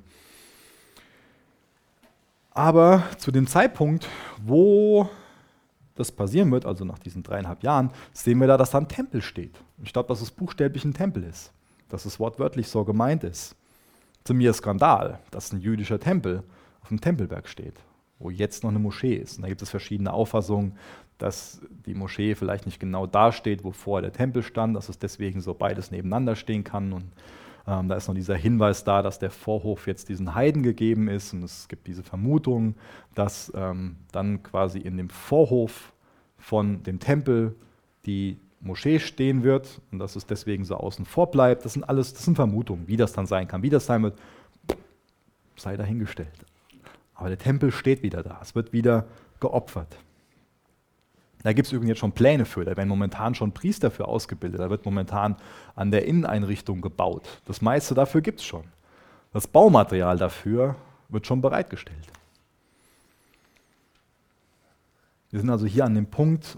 [2.52, 4.08] Aber zu dem Zeitpunkt,
[4.44, 5.10] wo
[5.96, 9.22] das passieren wird, also nach diesen dreieinhalb Jahren, sehen wir da, dass da ein Tempel
[9.22, 9.56] steht.
[9.84, 11.52] Ich glaube, dass es buchstäblich ein Tempel ist,
[11.90, 13.56] dass es wortwörtlich so gemeint ist.
[14.24, 16.44] Zu mir Skandal, dass ein jüdischer Tempel
[16.82, 17.76] auf dem Tempelberg steht,
[18.18, 19.38] wo jetzt noch eine Moschee ist.
[19.38, 20.78] Und da gibt es verschiedene Auffassungen,
[21.18, 25.00] dass die Moschee vielleicht nicht genau da steht, wo vorher der Tempel stand, dass es
[25.00, 26.94] deswegen so beides nebeneinander stehen kann.
[26.94, 27.06] Und
[27.70, 31.34] ähm, da ist noch dieser Hinweis da, dass der Vorhof jetzt diesen Heiden gegeben ist.
[31.34, 32.76] Und es gibt diese Vermutung,
[33.14, 35.94] dass ähm, dann quasi in dem Vorhof
[36.38, 37.56] von dem Tempel
[38.06, 41.64] die Moschee stehen wird und dass es deswegen so außen vor bleibt.
[41.64, 43.62] Das sind alles, das sind Vermutungen, wie das dann sein kann.
[43.62, 44.18] Wie das sein wird,
[45.56, 46.46] sei dahingestellt.
[47.14, 48.40] Aber der Tempel steht wieder da.
[48.42, 49.06] Es wird wieder
[49.40, 49.96] geopfert.
[51.44, 54.60] Da gibt es übrigens jetzt schon Pläne für, da werden momentan schon Priester für ausgebildet,
[54.60, 55.38] da wird momentan
[55.76, 57.24] an der Inneneinrichtung gebaut.
[57.46, 58.66] Das meiste dafür gibt es schon.
[59.32, 60.76] Das Baumaterial dafür
[61.08, 62.08] wird schon bereitgestellt.
[65.30, 66.58] Wir sind also hier an dem Punkt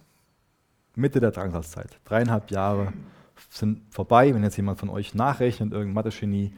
[0.96, 2.00] Mitte der Drangsalzzeit.
[2.06, 2.94] Dreieinhalb Jahre
[3.50, 4.34] sind vorbei.
[4.34, 6.54] Wenn jetzt jemand von euch nachrechnet, irgendein Mathe-Genie,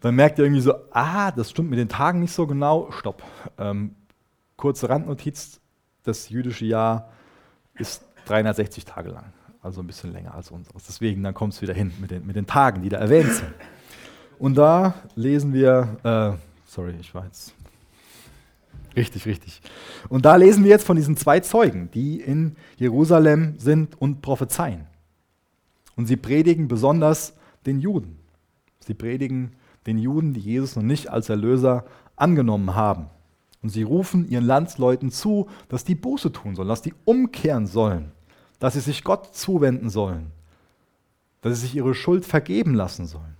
[0.00, 2.90] dann merkt ihr irgendwie so, ah, das stimmt mit den Tagen nicht so genau.
[2.92, 3.22] Stopp.
[3.58, 3.94] Ähm,
[4.56, 5.60] kurze Randnotiz,
[6.02, 7.10] das jüdische Jahr
[7.74, 10.84] ist 360 Tage lang, also ein bisschen länger als unseres.
[10.84, 13.52] Deswegen, dann kommt es wieder hin mit den, mit den Tagen, die da erwähnt sind.
[14.38, 17.54] Und da lesen wir, äh, sorry, ich war jetzt
[18.96, 19.60] Richtig, richtig.
[20.08, 24.86] Und da lesen wir jetzt von diesen zwei Zeugen, die in Jerusalem sind und prophezeien.
[25.96, 27.34] Und sie predigen besonders
[27.66, 28.18] den Juden.
[28.80, 29.52] Sie predigen
[29.86, 31.84] den Juden, die Jesus noch nicht als Erlöser
[32.16, 33.06] angenommen haben.
[33.64, 38.12] Und sie rufen ihren Landsleuten zu, dass die Buße tun sollen, dass die umkehren sollen,
[38.58, 40.32] dass sie sich Gott zuwenden sollen,
[41.40, 43.36] dass sie sich ihre Schuld vergeben lassen sollen.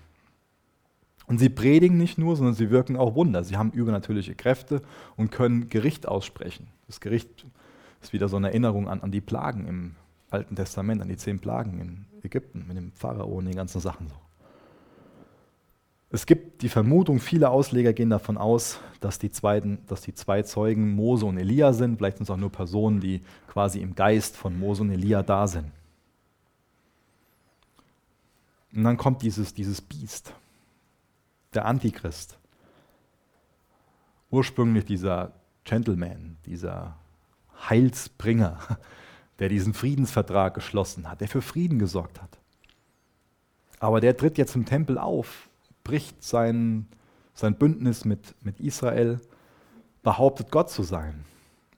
[1.27, 3.45] Und sie predigen nicht nur, sondern sie wirken auch Wunder.
[3.45, 4.81] Sie haben übernatürliche Kräfte
[5.17, 6.69] und können Gericht aussprechen.
[6.87, 7.45] Das Gericht
[8.01, 9.95] ist wieder so eine Erinnerung an, an die Plagen im
[10.31, 14.09] Alten Testament, an die zehn Plagen in Ägypten mit dem Pharao und den ganzen Sachen
[14.09, 14.15] so.
[16.15, 20.43] Es gibt die Vermutung, viele Ausleger gehen davon aus, dass die, zweiten, dass die zwei
[20.43, 21.97] Zeugen Mose und Elia sind.
[21.97, 25.49] Vielleicht sind es auch nur Personen, die quasi im Geist von Mose und Elia da
[25.49, 25.73] sind.
[28.73, 30.33] Und dann kommt dieses, dieses Biest,
[31.53, 32.39] der Antichrist.
[34.31, 35.33] Ursprünglich dieser
[35.65, 36.95] Gentleman, dieser
[37.69, 38.61] Heilsbringer,
[39.41, 42.39] der diesen Friedensvertrag geschlossen hat, der für Frieden gesorgt hat.
[43.81, 45.49] Aber der tritt jetzt im Tempel auf,
[45.85, 46.87] bricht sein,
[47.35, 49.21] sein Bündnis mit, mit Israel,
[50.03, 51.25] behauptet Gott zu sein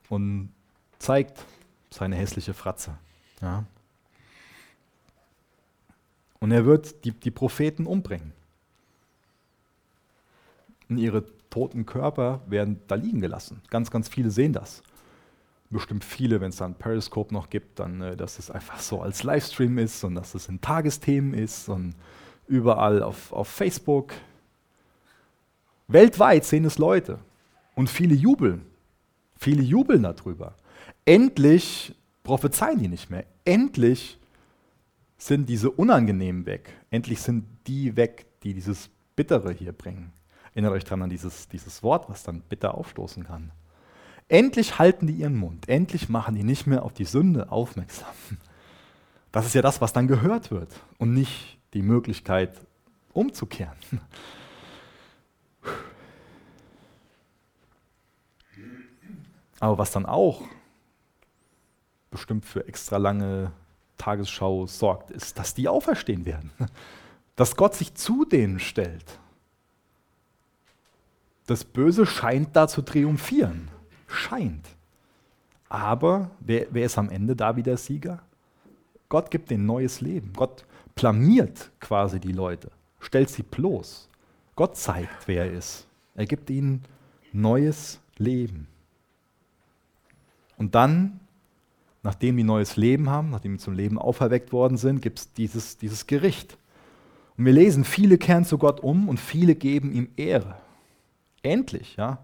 [0.09, 0.52] und
[0.98, 1.44] zeigt
[1.90, 2.96] seine hässliche Fratze.
[3.40, 3.64] Ja.
[6.40, 8.32] Und er wird die, die Propheten umbringen.
[10.88, 13.62] Und ihre toten Körper werden da liegen gelassen.
[13.70, 14.82] Ganz, ganz viele sehen das.
[15.70, 19.24] Bestimmt viele, wenn es dann Periscope noch gibt, dann, äh, dass es einfach so als
[19.24, 21.94] Livestream ist und dass es in Tagesthemen ist und
[22.47, 24.12] überall auf, auf Facebook.
[25.88, 27.18] Weltweit sehen es Leute
[27.74, 28.66] und viele jubeln.
[29.36, 30.55] Viele jubeln darüber.
[31.05, 33.24] Endlich prophezeien die nicht mehr.
[33.44, 34.18] Endlich
[35.18, 36.72] sind diese Unangenehmen weg.
[36.90, 40.12] Endlich sind die weg, die dieses Bittere hier bringen.
[40.53, 43.53] Erinnert euch daran an dieses, dieses Wort, was dann bitter aufstoßen kann.
[44.28, 45.68] Endlich halten die ihren Mund.
[45.68, 48.14] Endlich machen die nicht mehr auf die Sünde aufmerksam.
[49.32, 52.61] Das ist ja das, was dann gehört wird und nicht die Möglichkeit
[53.12, 53.77] umzukehren.
[59.61, 60.43] Aber was dann auch
[62.11, 63.53] bestimmt für extra lange
[63.99, 66.53] Tagesschau sorgt, ist, dass die auferstehen werden.
[67.37, 69.19] Dass Gott sich zu denen stellt.
[71.47, 73.69] Das Böse scheint da zu triumphieren.
[74.07, 74.67] Scheint.
[75.69, 78.23] Aber wer, wer ist am Ende da wieder Sieger?
[79.09, 80.33] Gott gibt ihnen neues Leben.
[80.35, 80.64] Gott
[80.97, 84.09] blamiert quasi die Leute, stellt sie bloß.
[84.57, 85.86] Gott zeigt, wer er ist.
[86.16, 86.82] Er gibt ihnen
[87.32, 88.66] neues Leben.
[90.57, 91.20] Und dann
[92.07, 95.76] nachdem die neues Leben haben, nachdem sie zum Leben auferweckt worden sind, gibt es dieses,
[95.76, 96.57] dieses Gericht.
[97.36, 100.55] Und wir lesen, viele kehren zu Gott um und viele geben ihm Ehre.
[101.42, 102.18] Endlich, ja.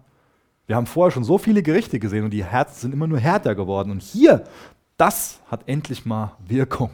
[0.67, 3.55] Wir haben vorher schon so viele Gerichte gesehen und die Herzen sind immer nur härter
[3.55, 3.91] geworden.
[3.91, 4.45] Und hier,
[4.95, 6.91] das hat endlich mal Wirkung.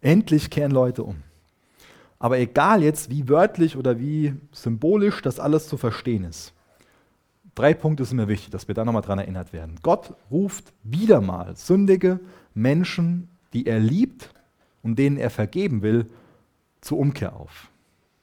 [0.00, 1.22] Endlich kehren Leute um.
[2.18, 6.52] Aber egal jetzt, wie wörtlich oder wie symbolisch das alles zu verstehen ist.
[7.54, 9.78] Drei Punkte sind mir wichtig, dass wir da nochmal dran erinnert werden.
[9.82, 12.20] Gott ruft wieder mal sündige
[12.54, 14.32] Menschen, die er liebt
[14.82, 16.06] und denen er vergeben will,
[16.80, 17.70] zur Umkehr auf.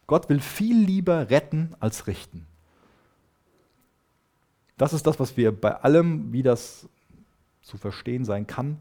[0.07, 2.47] Gott will viel lieber retten als richten.
[4.77, 6.87] Das ist das, was wir bei allem, wie das
[7.61, 8.77] zu verstehen sein kann,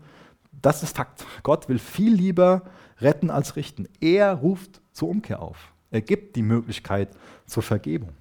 [0.62, 1.26] das ist Fakt.
[1.42, 2.62] Gott will viel lieber
[3.00, 3.88] retten als richten.
[4.00, 5.72] Er ruft zur Umkehr auf.
[5.90, 7.08] Er gibt die Möglichkeit
[7.46, 8.12] zur Vergebung.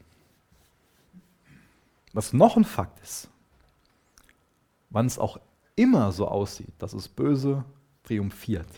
[2.14, 3.30] Was noch ein Fakt ist,
[4.90, 5.40] wann es auch
[5.76, 7.66] immer so aussieht, dass es Böse
[8.04, 8.70] triumphiert.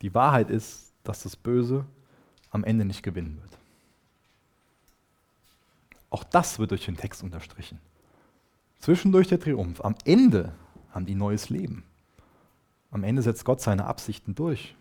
[0.00, 1.84] Die Wahrheit ist, dass das Böse
[2.50, 3.58] am Ende nicht gewinnen wird.
[6.10, 7.80] Auch das wird durch den Text unterstrichen.
[8.78, 9.80] Zwischendurch der Triumph.
[9.84, 10.54] Am Ende
[10.92, 11.82] haben die neues Leben.
[12.94, 14.76] Am Ende setzt Gott seine Absichten durch.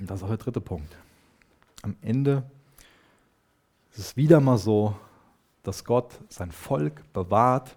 [0.00, 0.96] Und das ist auch der dritte Punkt.
[1.82, 2.42] Am Ende
[3.92, 4.98] ist es wieder mal so,
[5.62, 7.76] dass Gott sein Volk bewahrt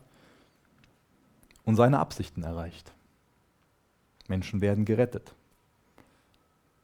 [1.65, 2.91] und seine Absichten erreicht.
[4.27, 5.35] Menschen werden gerettet.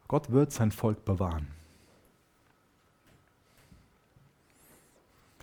[0.08, 1.48] Gott wird sein Volk bewahren.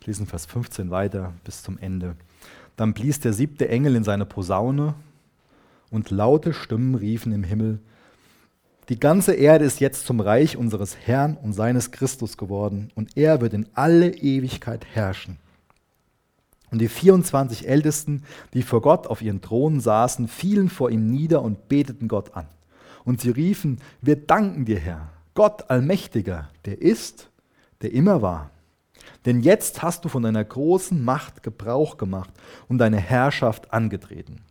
[0.05, 2.15] Lesen Vers 15 weiter bis zum Ende.
[2.83, 4.97] Dann blies der siebte Engel in seine Posaune
[5.93, 7.79] und laute Stimmen riefen im Himmel,
[8.89, 13.41] die ganze Erde ist jetzt zum Reich unseres Herrn und seines Christus geworden und er
[13.41, 15.37] wird in alle Ewigkeit herrschen.
[16.73, 21.43] Und die 24 Ältesten, die vor Gott auf ihren Thronen saßen, fielen vor ihm nieder
[21.43, 22.49] und beteten Gott an.
[23.05, 27.31] Und sie riefen, wir danken dir, Herr, Gott Allmächtiger, der ist,
[27.81, 28.51] der immer war.
[29.25, 32.31] Denn jetzt hast du von deiner großen Macht Gebrauch gemacht
[32.69, 34.43] und deine Herrschaft angetreten.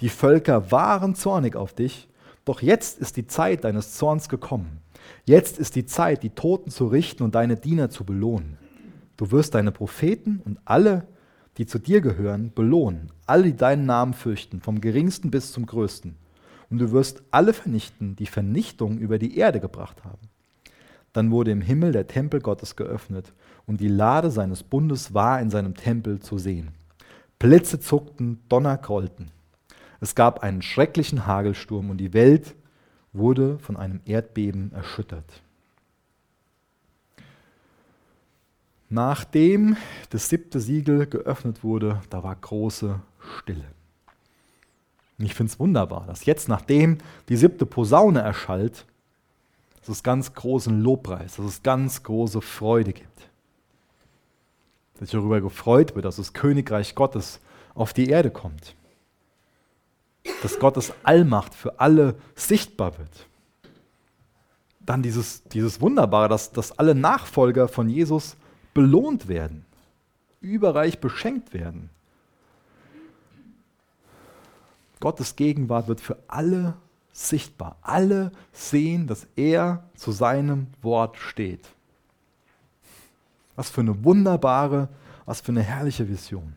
[0.00, 2.08] Die Völker waren zornig auf dich,
[2.44, 4.80] doch jetzt ist die Zeit deines Zorns gekommen.
[5.26, 8.56] Jetzt ist die Zeit, die Toten zu richten und deine Diener zu belohnen.
[9.16, 11.06] Du wirst deine Propheten und alle,
[11.58, 16.14] die zu dir gehören, belohnen, alle, die deinen Namen fürchten, vom geringsten bis zum größten.
[16.70, 20.28] Und du wirst alle vernichten, die Vernichtung über die Erde gebracht haben.
[21.12, 23.32] Dann wurde im Himmel der Tempel Gottes geöffnet
[23.68, 26.70] und die Lade seines Bundes war in seinem Tempel zu sehen.
[27.38, 29.30] Blitze zuckten, Donner grollten.
[30.00, 32.56] Es gab einen schrecklichen Hagelsturm und die Welt
[33.12, 35.42] wurde von einem Erdbeben erschüttert.
[38.88, 39.76] Nachdem
[40.10, 43.00] das siebte Siegel geöffnet wurde, da war große
[43.38, 43.66] Stille.
[45.18, 46.98] Und ich finde es wunderbar, dass jetzt, nachdem
[47.28, 48.86] die siebte Posaune erschallt,
[49.80, 53.27] dass es ganz großen Lobpreis, dass es ganz große Freude gibt.
[54.98, 57.40] Der sich darüber gefreut wird, dass das Königreich Gottes
[57.74, 58.74] auf die Erde kommt.
[60.42, 63.26] Dass Gottes Allmacht für alle sichtbar wird.
[64.80, 68.36] Dann dieses, dieses Wunderbare, dass, dass alle Nachfolger von Jesus
[68.74, 69.64] belohnt werden,
[70.40, 71.90] überreich beschenkt werden.
[75.00, 76.74] Gottes Gegenwart wird für alle
[77.12, 77.76] sichtbar.
[77.82, 81.68] Alle sehen, dass er zu seinem Wort steht.
[83.58, 84.88] Was für eine wunderbare,
[85.26, 86.54] was für eine herrliche Vision.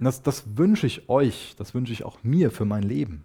[0.00, 3.24] Und das, das wünsche ich euch, das wünsche ich auch mir für mein Leben.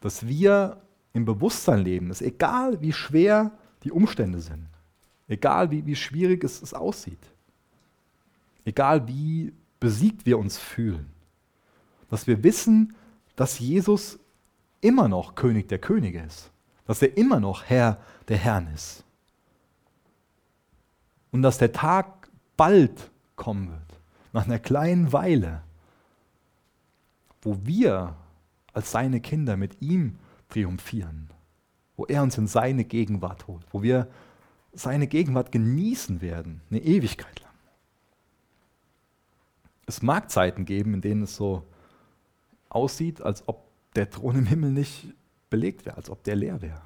[0.00, 3.52] Dass wir im Bewusstsein leben, dass egal wie schwer
[3.84, 4.66] die Umstände sind,
[5.28, 7.24] egal wie, wie schwierig es, es aussieht,
[8.64, 11.06] egal wie besiegt wir uns fühlen,
[12.10, 12.96] dass wir wissen,
[13.36, 14.18] dass Jesus
[14.80, 16.50] immer noch König der Könige ist,
[16.84, 19.03] dass er immer noch Herr der Herren ist
[21.34, 24.00] und dass der Tag bald kommen wird
[24.32, 25.64] nach einer kleinen Weile,
[27.42, 28.14] wo wir
[28.72, 31.28] als seine Kinder mit ihm triumphieren,
[31.96, 34.06] wo er uns in seine Gegenwart holt, wo wir
[34.74, 37.54] seine Gegenwart genießen werden, eine Ewigkeit lang.
[39.86, 41.66] Es mag Zeiten geben, in denen es so
[42.68, 43.66] aussieht, als ob
[43.96, 45.12] der Thron im Himmel nicht
[45.50, 46.82] belegt wäre, als ob der leer wäre.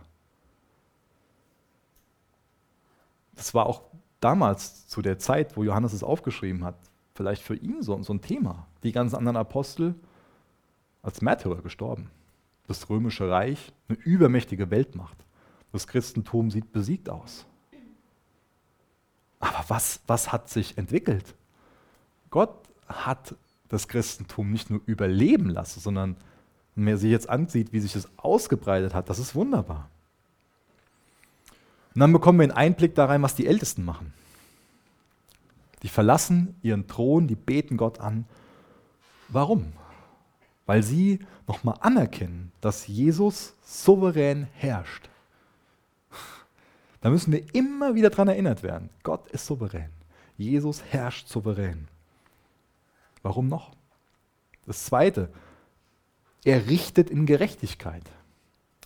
[3.35, 3.83] Das war auch
[4.21, 6.77] damals zu der Zeit, wo Johannes es aufgeschrieben hat,
[7.15, 8.67] vielleicht für ihn so, so ein Thema.
[8.83, 9.95] Die ganzen anderen Apostel
[11.03, 12.11] als Märtyrer gestorben.
[12.67, 15.17] Das römische Reich, eine übermächtige Weltmacht.
[15.73, 17.47] Das Christentum sieht besiegt aus.
[19.41, 21.35] Aber was, was hat sich entwickelt?
[22.31, 22.55] Gott
[22.87, 23.37] hat
[23.69, 26.17] das Christentum nicht nur überleben lassen, sondern
[26.75, 29.91] wenn man sich jetzt ansieht, wie sich das ausgebreitet hat, das ist wunderbar.
[31.99, 34.15] Und dann bekommen wir einen Einblick da rein, was die Ältesten machen.
[35.83, 38.25] Die verlassen ihren Thron, die beten Gott an.
[39.27, 39.73] Warum?
[40.65, 41.19] Weil sie
[41.49, 45.11] nochmal anerkennen, dass Jesus souverän herrscht.
[47.01, 48.91] Da müssen wir immer wieder daran erinnert werden.
[49.03, 49.91] Gott ist souverän.
[50.37, 51.89] Jesus herrscht souverän.
[53.25, 53.73] Warum noch?
[54.67, 55.31] Das Zweite,
[56.45, 58.05] er richtet in Gerechtigkeit.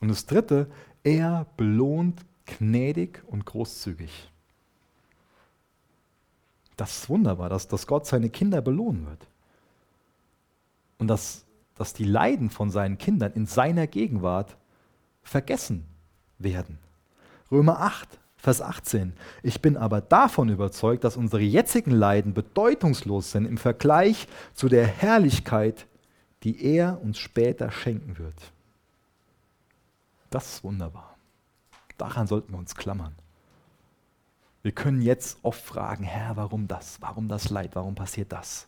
[0.00, 0.70] Und das Dritte,
[1.04, 4.30] er belohnt gnädig und großzügig.
[6.76, 9.26] Das ist wunderbar, dass, dass Gott seine Kinder belohnen wird.
[10.98, 11.44] Und dass,
[11.76, 14.56] dass die Leiden von seinen Kindern in seiner Gegenwart
[15.22, 15.86] vergessen
[16.38, 16.78] werden.
[17.50, 19.12] Römer 8, Vers 18.
[19.44, 24.86] Ich bin aber davon überzeugt, dass unsere jetzigen Leiden bedeutungslos sind im Vergleich zu der
[24.86, 25.86] Herrlichkeit,
[26.42, 28.52] die er uns später schenken wird.
[30.30, 31.11] Das ist wunderbar.
[32.02, 33.14] Daran sollten wir uns klammern.
[34.62, 37.00] Wir können jetzt oft fragen, Herr, warum das?
[37.00, 37.76] Warum das Leid?
[37.76, 38.66] Warum passiert das?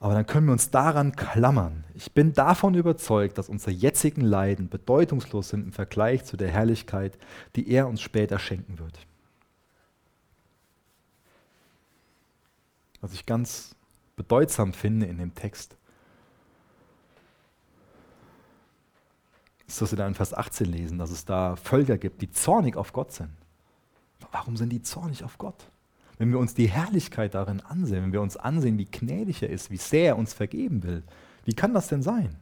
[0.00, 1.84] Aber dann können wir uns daran klammern.
[1.94, 7.16] Ich bin davon überzeugt, dass unsere jetzigen Leiden bedeutungslos sind im Vergleich zu der Herrlichkeit,
[7.54, 8.98] die er uns später schenken wird.
[13.00, 13.76] Was ich ganz
[14.16, 15.76] bedeutsam finde in dem Text,
[19.68, 22.76] ist, dass wir da in Vers 18 lesen, dass es da Völker gibt, die zornig
[22.76, 23.30] auf Gott sind.
[24.32, 25.70] Warum sind die zornig auf Gott?
[26.16, 29.70] Wenn wir uns die Herrlichkeit darin ansehen, wenn wir uns ansehen, wie gnädig er ist,
[29.70, 31.04] wie sehr er uns vergeben will,
[31.44, 32.34] wie kann das denn sein?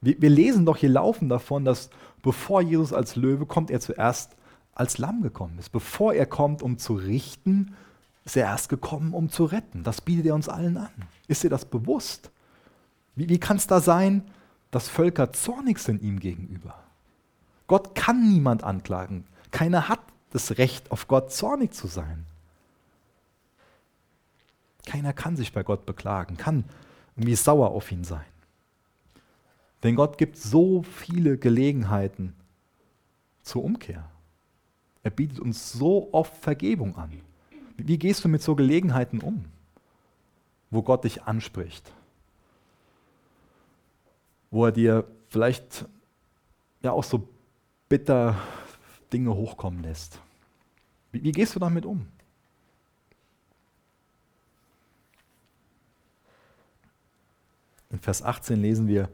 [0.00, 1.90] Wir, wir lesen doch hier laufen davon, dass
[2.22, 4.36] bevor Jesus als Löwe kommt, er zuerst
[4.74, 5.70] als Lamm gekommen ist.
[5.70, 7.74] Bevor er kommt, um zu richten,
[8.24, 9.82] ist er erst gekommen, um zu retten.
[9.84, 10.90] Das bietet er uns allen an.
[11.26, 12.30] Ist dir das bewusst?
[13.14, 14.22] Wie, wie kann es da sein,
[14.70, 16.74] dass Völker zornig sind ihm gegenüber?
[17.66, 19.24] Gott kann niemand anklagen.
[19.50, 20.00] Keiner hat
[20.30, 22.24] das Recht, auf Gott zornig zu sein.
[24.86, 26.64] Keiner kann sich bei Gott beklagen, kann
[27.16, 28.24] irgendwie sauer auf ihn sein.
[29.82, 32.34] Denn Gott gibt so viele Gelegenheiten
[33.42, 34.08] zur Umkehr.
[35.02, 37.20] Er bietet uns so oft Vergebung an.
[37.76, 39.44] Wie gehst du mit so Gelegenheiten um,
[40.70, 41.92] wo Gott dich anspricht?
[44.50, 45.86] Wo er dir vielleicht
[46.82, 47.28] ja auch so
[47.88, 48.36] bitter
[49.12, 50.20] Dinge hochkommen lässt.
[51.12, 52.06] Wie, wie gehst du damit um?
[57.90, 59.08] In Vers 18 lesen wir,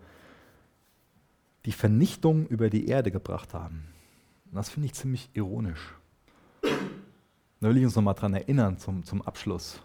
[1.65, 3.89] die Vernichtung über die Erde gebracht haben.
[4.47, 5.95] Und das finde ich ziemlich ironisch.
[6.63, 9.81] Da will ich uns nochmal dran erinnern zum, zum Abschluss.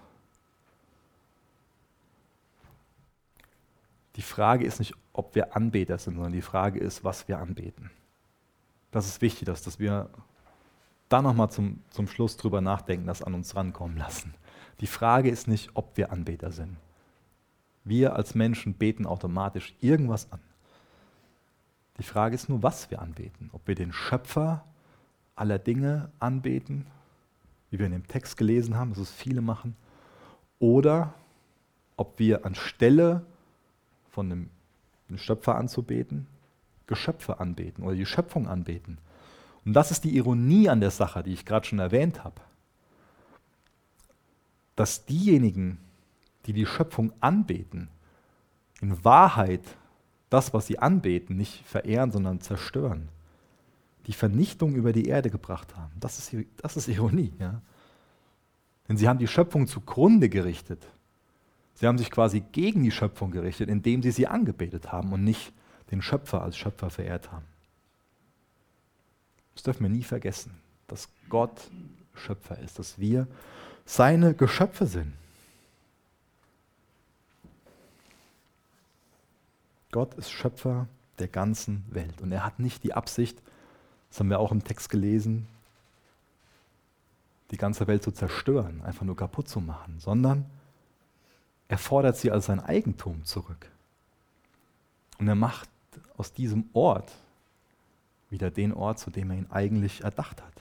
[4.17, 7.91] Die Frage ist nicht, ob wir Anbeter sind, sondern die Frage ist, was wir anbeten.
[8.89, 10.09] Das ist wichtig, dass, dass wir
[11.09, 14.33] da nochmal zum, zum Schluss drüber nachdenken, das an uns rankommen lassen.
[14.79, 16.77] Die Frage ist nicht, ob wir Anbeter sind.
[17.83, 20.39] Wir als Menschen beten automatisch irgendwas an.
[21.97, 23.49] Die Frage ist nur, was wir anbeten.
[23.51, 24.63] Ob wir den Schöpfer
[25.35, 26.85] aller Dinge anbeten,
[27.71, 29.75] wie wir in dem Text gelesen haben, dass es viele machen,
[30.59, 31.13] oder
[31.97, 33.25] ob wir anstelle
[34.11, 34.49] von dem,
[35.09, 36.27] dem Schöpfer anzubeten,
[36.87, 38.97] Geschöpfe anbeten oder die Schöpfung anbeten.
[39.65, 42.41] Und das ist die Ironie an der Sache, die ich gerade schon erwähnt habe.
[44.75, 45.77] Dass diejenigen,
[46.45, 47.89] die die Schöpfung anbeten,
[48.81, 49.63] in Wahrheit
[50.29, 53.09] das, was sie anbeten, nicht verehren, sondern zerstören.
[54.07, 55.91] Die Vernichtung über die Erde gebracht haben.
[55.99, 57.33] Das ist, das ist Ironie.
[57.39, 57.61] Ja?
[58.87, 60.87] Denn sie haben die Schöpfung zugrunde gerichtet.
[61.79, 65.53] Sie haben sich quasi gegen die Schöpfung gerichtet, indem sie sie angebetet haben und nicht
[65.91, 67.45] den Schöpfer als Schöpfer verehrt haben.
[69.55, 70.59] Das dürfen wir nie vergessen,
[70.89, 71.71] dass Gott
[72.13, 73.27] Schöpfer ist, dass wir
[73.85, 75.13] seine Geschöpfe sind.
[79.91, 80.85] Gott ist Schöpfer
[81.17, 83.41] der ganzen Welt und er hat nicht die Absicht,
[84.09, 85.47] das haben wir auch im Text gelesen,
[87.51, 90.45] die ganze Welt zu zerstören, einfach nur kaputt zu machen, sondern
[91.69, 93.69] er fordert sie als sein Eigentum zurück.
[95.19, 95.69] Und er macht
[96.17, 97.13] aus diesem Ort
[98.29, 100.53] wieder den Ort, zu dem er ihn eigentlich erdacht hat.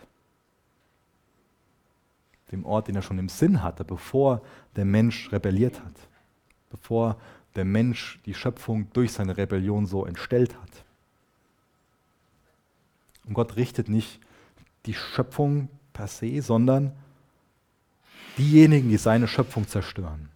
[2.53, 4.43] Dem Ort, den er schon im Sinn hatte, bevor
[4.77, 5.95] der Mensch rebelliert hat,
[6.71, 7.17] bevor
[7.57, 10.85] der Mensch die Schöpfung durch seine Rebellion so entstellt hat.
[13.27, 14.21] Und Gott richtet nicht
[14.87, 16.93] die Schöpfung per se, sondern
[18.37, 20.31] diejenigen, die seine Schöpfung zerstören.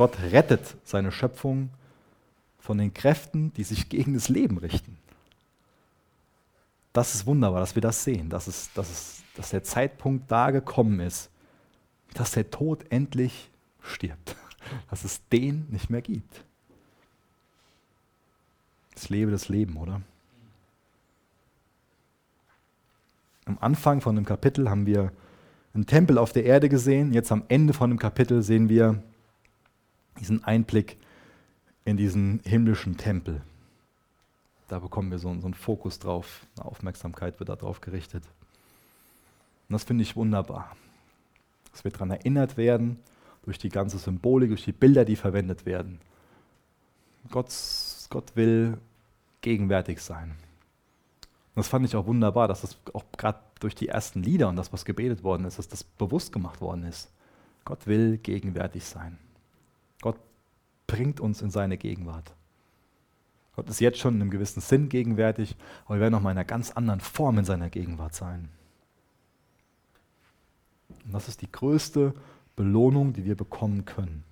[0.00, 1.68] Gott rettet seine Schöpfung
[2.58, 4.96] von den Kräften, die sich gegen das Leben richten.
[6.94, 10.52] Das ist wunderbar, dass wir das sehen, dass, es, dass, es, dass der Zeitpunkt da
[10.52, 11.28] gekommen ist,
[12.14, 13.50] dass der Tod endlich
[13.82, 14.36] stirbt,
[14.88, 16.44] dass es den nicht mehr gibt.
[18.94, 20.00] Das lebe das Leben, oder?
[23.44, 25.12] Am Anfang von dem Kapitel haben wir
[25.74, 27.12] einen Tempel auf der Erde gesehen.
[27.12, 29.02] Jetzt am Ende von dem Kapitel sehen wir
[30.18, 30.96] diesen Einblick
[31.84, 33.42] in diesen himmlischen Tempel.
[34.68, 38.24] Da bekommen wir so, so einen Fokus drauf, eine Aufmerksamkeit wird darauf gerichtet.
[39.68, 40.76] Und das finde ich wunderbar.
[41.72, 42.98] Dass wir daran erinnert werden,
[43.42, 46.00] durch die ganze Symbolik, durch die Bilder, die verwendet werden.
[47.30, 47.52] Gott,
[48.10, 48.78] Gott will
[49.40, 50.30] gegenwärtig sein.
[50.30, 54.56] Und das fand ich auch wunderbar, dass das auch gerade durch die ersten Lieder und
[54.56, 57.10] das, was gebetet worden ist, dass das bewusst gemacht worden ist.
[57.64, 59.18] Gott will gegenwärtig sein.
[60.90, 62.34] Bringt uns in seine Gegenwart.
[63.54, 66.38] Gott ist jetzt schon in einem gewissen Sinn gegenwärtig, aber wir werden noch mal in
[66.38, 68.48] einer ganz anderen Form in seiner Gegenwart sein.
[71.04, 72.12] Und das ist die größte
[72.56, 74.24] Belohnung, die wir bekommen können.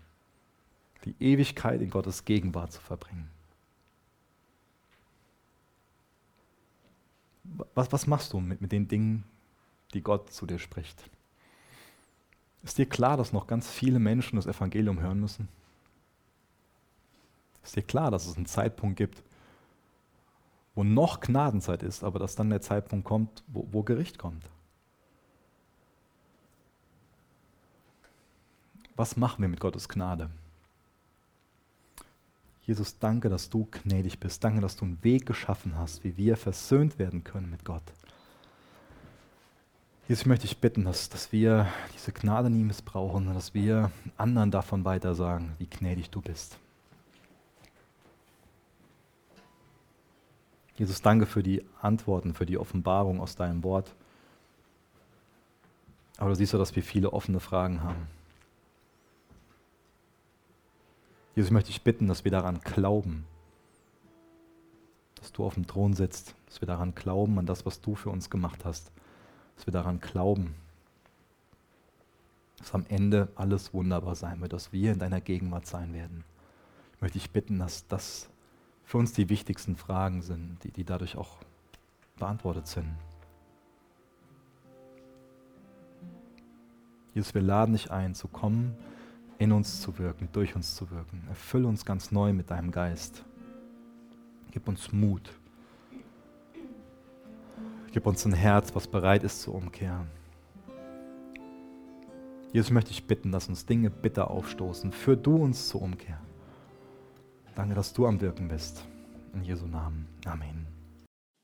[1.05, 3.31] Die Ewigkeit in Gottes Gegenwart zu verbringen.
[7.77, 9.23] Was, was machst du mit, mit den Dingen,
[9.95, 11.09] die Gott zu dir spricht?
[12.65, 15.49] Ist dir klar, dass noch ganz viele Menschen das Evangelium hören müssen?
[17.69, 19.23] Ist dir klar, dass es einen Zeitpunkt gibt,
[20.75, 24.43] wo noch Gnadenzeit ist, aber dass dann der Zeitpunkt kommt, wo, wo Gericht kommt?
[28.97, 30.31] Was machen wir mit Gottes Gnade?
[32.63, 34.43] Jesus, danke, dass du gnädig bist.
[34.43, 37.83] Danke, dass du einen Weg geschaffen hast, wie wir versöhnt werden können mit Gott.
[40.09, 44.51] Jesus, ich möchte dich bitten, dass, dass wir diese Gnade nie missbrauchen, dass wir anderen
[44.51, 46.59] davon weiter sagen, wie gnädig du bist.
[50.79, 53.93] Jesus, danke für die Antworten, für die Offenbarung aus deinem Wort.
[56.19, 58.07] Aber du siehst ja, dass wir viele offene Fragen haben.
[61.35, 63.27] Jesus, ich möchte dich bitten, dass wir daran glauben,
[65.17, 68.11] dass du auf dem Thron sitzt, dass wir daran glauben, an das, was du für
[68.11, 68.93] uns gemacht hast,
[69.57, 70.55] dass wir daran glauben,
[72.59, 76.23] dass am Ende alles wunderbar sein wird, dass wir in deiner Gegenwart sein werden.
[76.95, 78.29] Ich möchte dich bitten, dass das
[78.89, 81.37] für uns die wichtigsten Fragen sind, die, die dadurch auch
[82.19, 82.89] beantwortet sind.
[87.13, 88.75] Jesus, wir laden dich ein, zu kommen
[89.37, 91.23] in uns zu wirken, durch uns zu wirken.
[91.29, 93.25] Erfülle uns ganz neu mit deinem Geist.
[94.53, 95.39] Gib uns Mut.
[97.93, 100.07] Gib uns ein Herz, was bereit ist zu umkehren.
[102.55, 104.93] Jesus möchte ich bitten, dass uns Dinge bitter aufstoßen.
[104.93, 106.19] Führ du uns zur Umkehr.
[107.59, 108.85] Danke, dass du am Wirken bist.
[109.35, 110.07] In Jesu Namen.
[110.27, 110.69] Amen.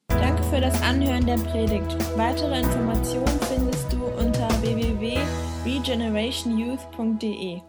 [0.06, 1.96] Danke für das Anhören der Predigt.
[2.16, 7.62] Weitere Informationen findest du unter www.regenerationyouth.de.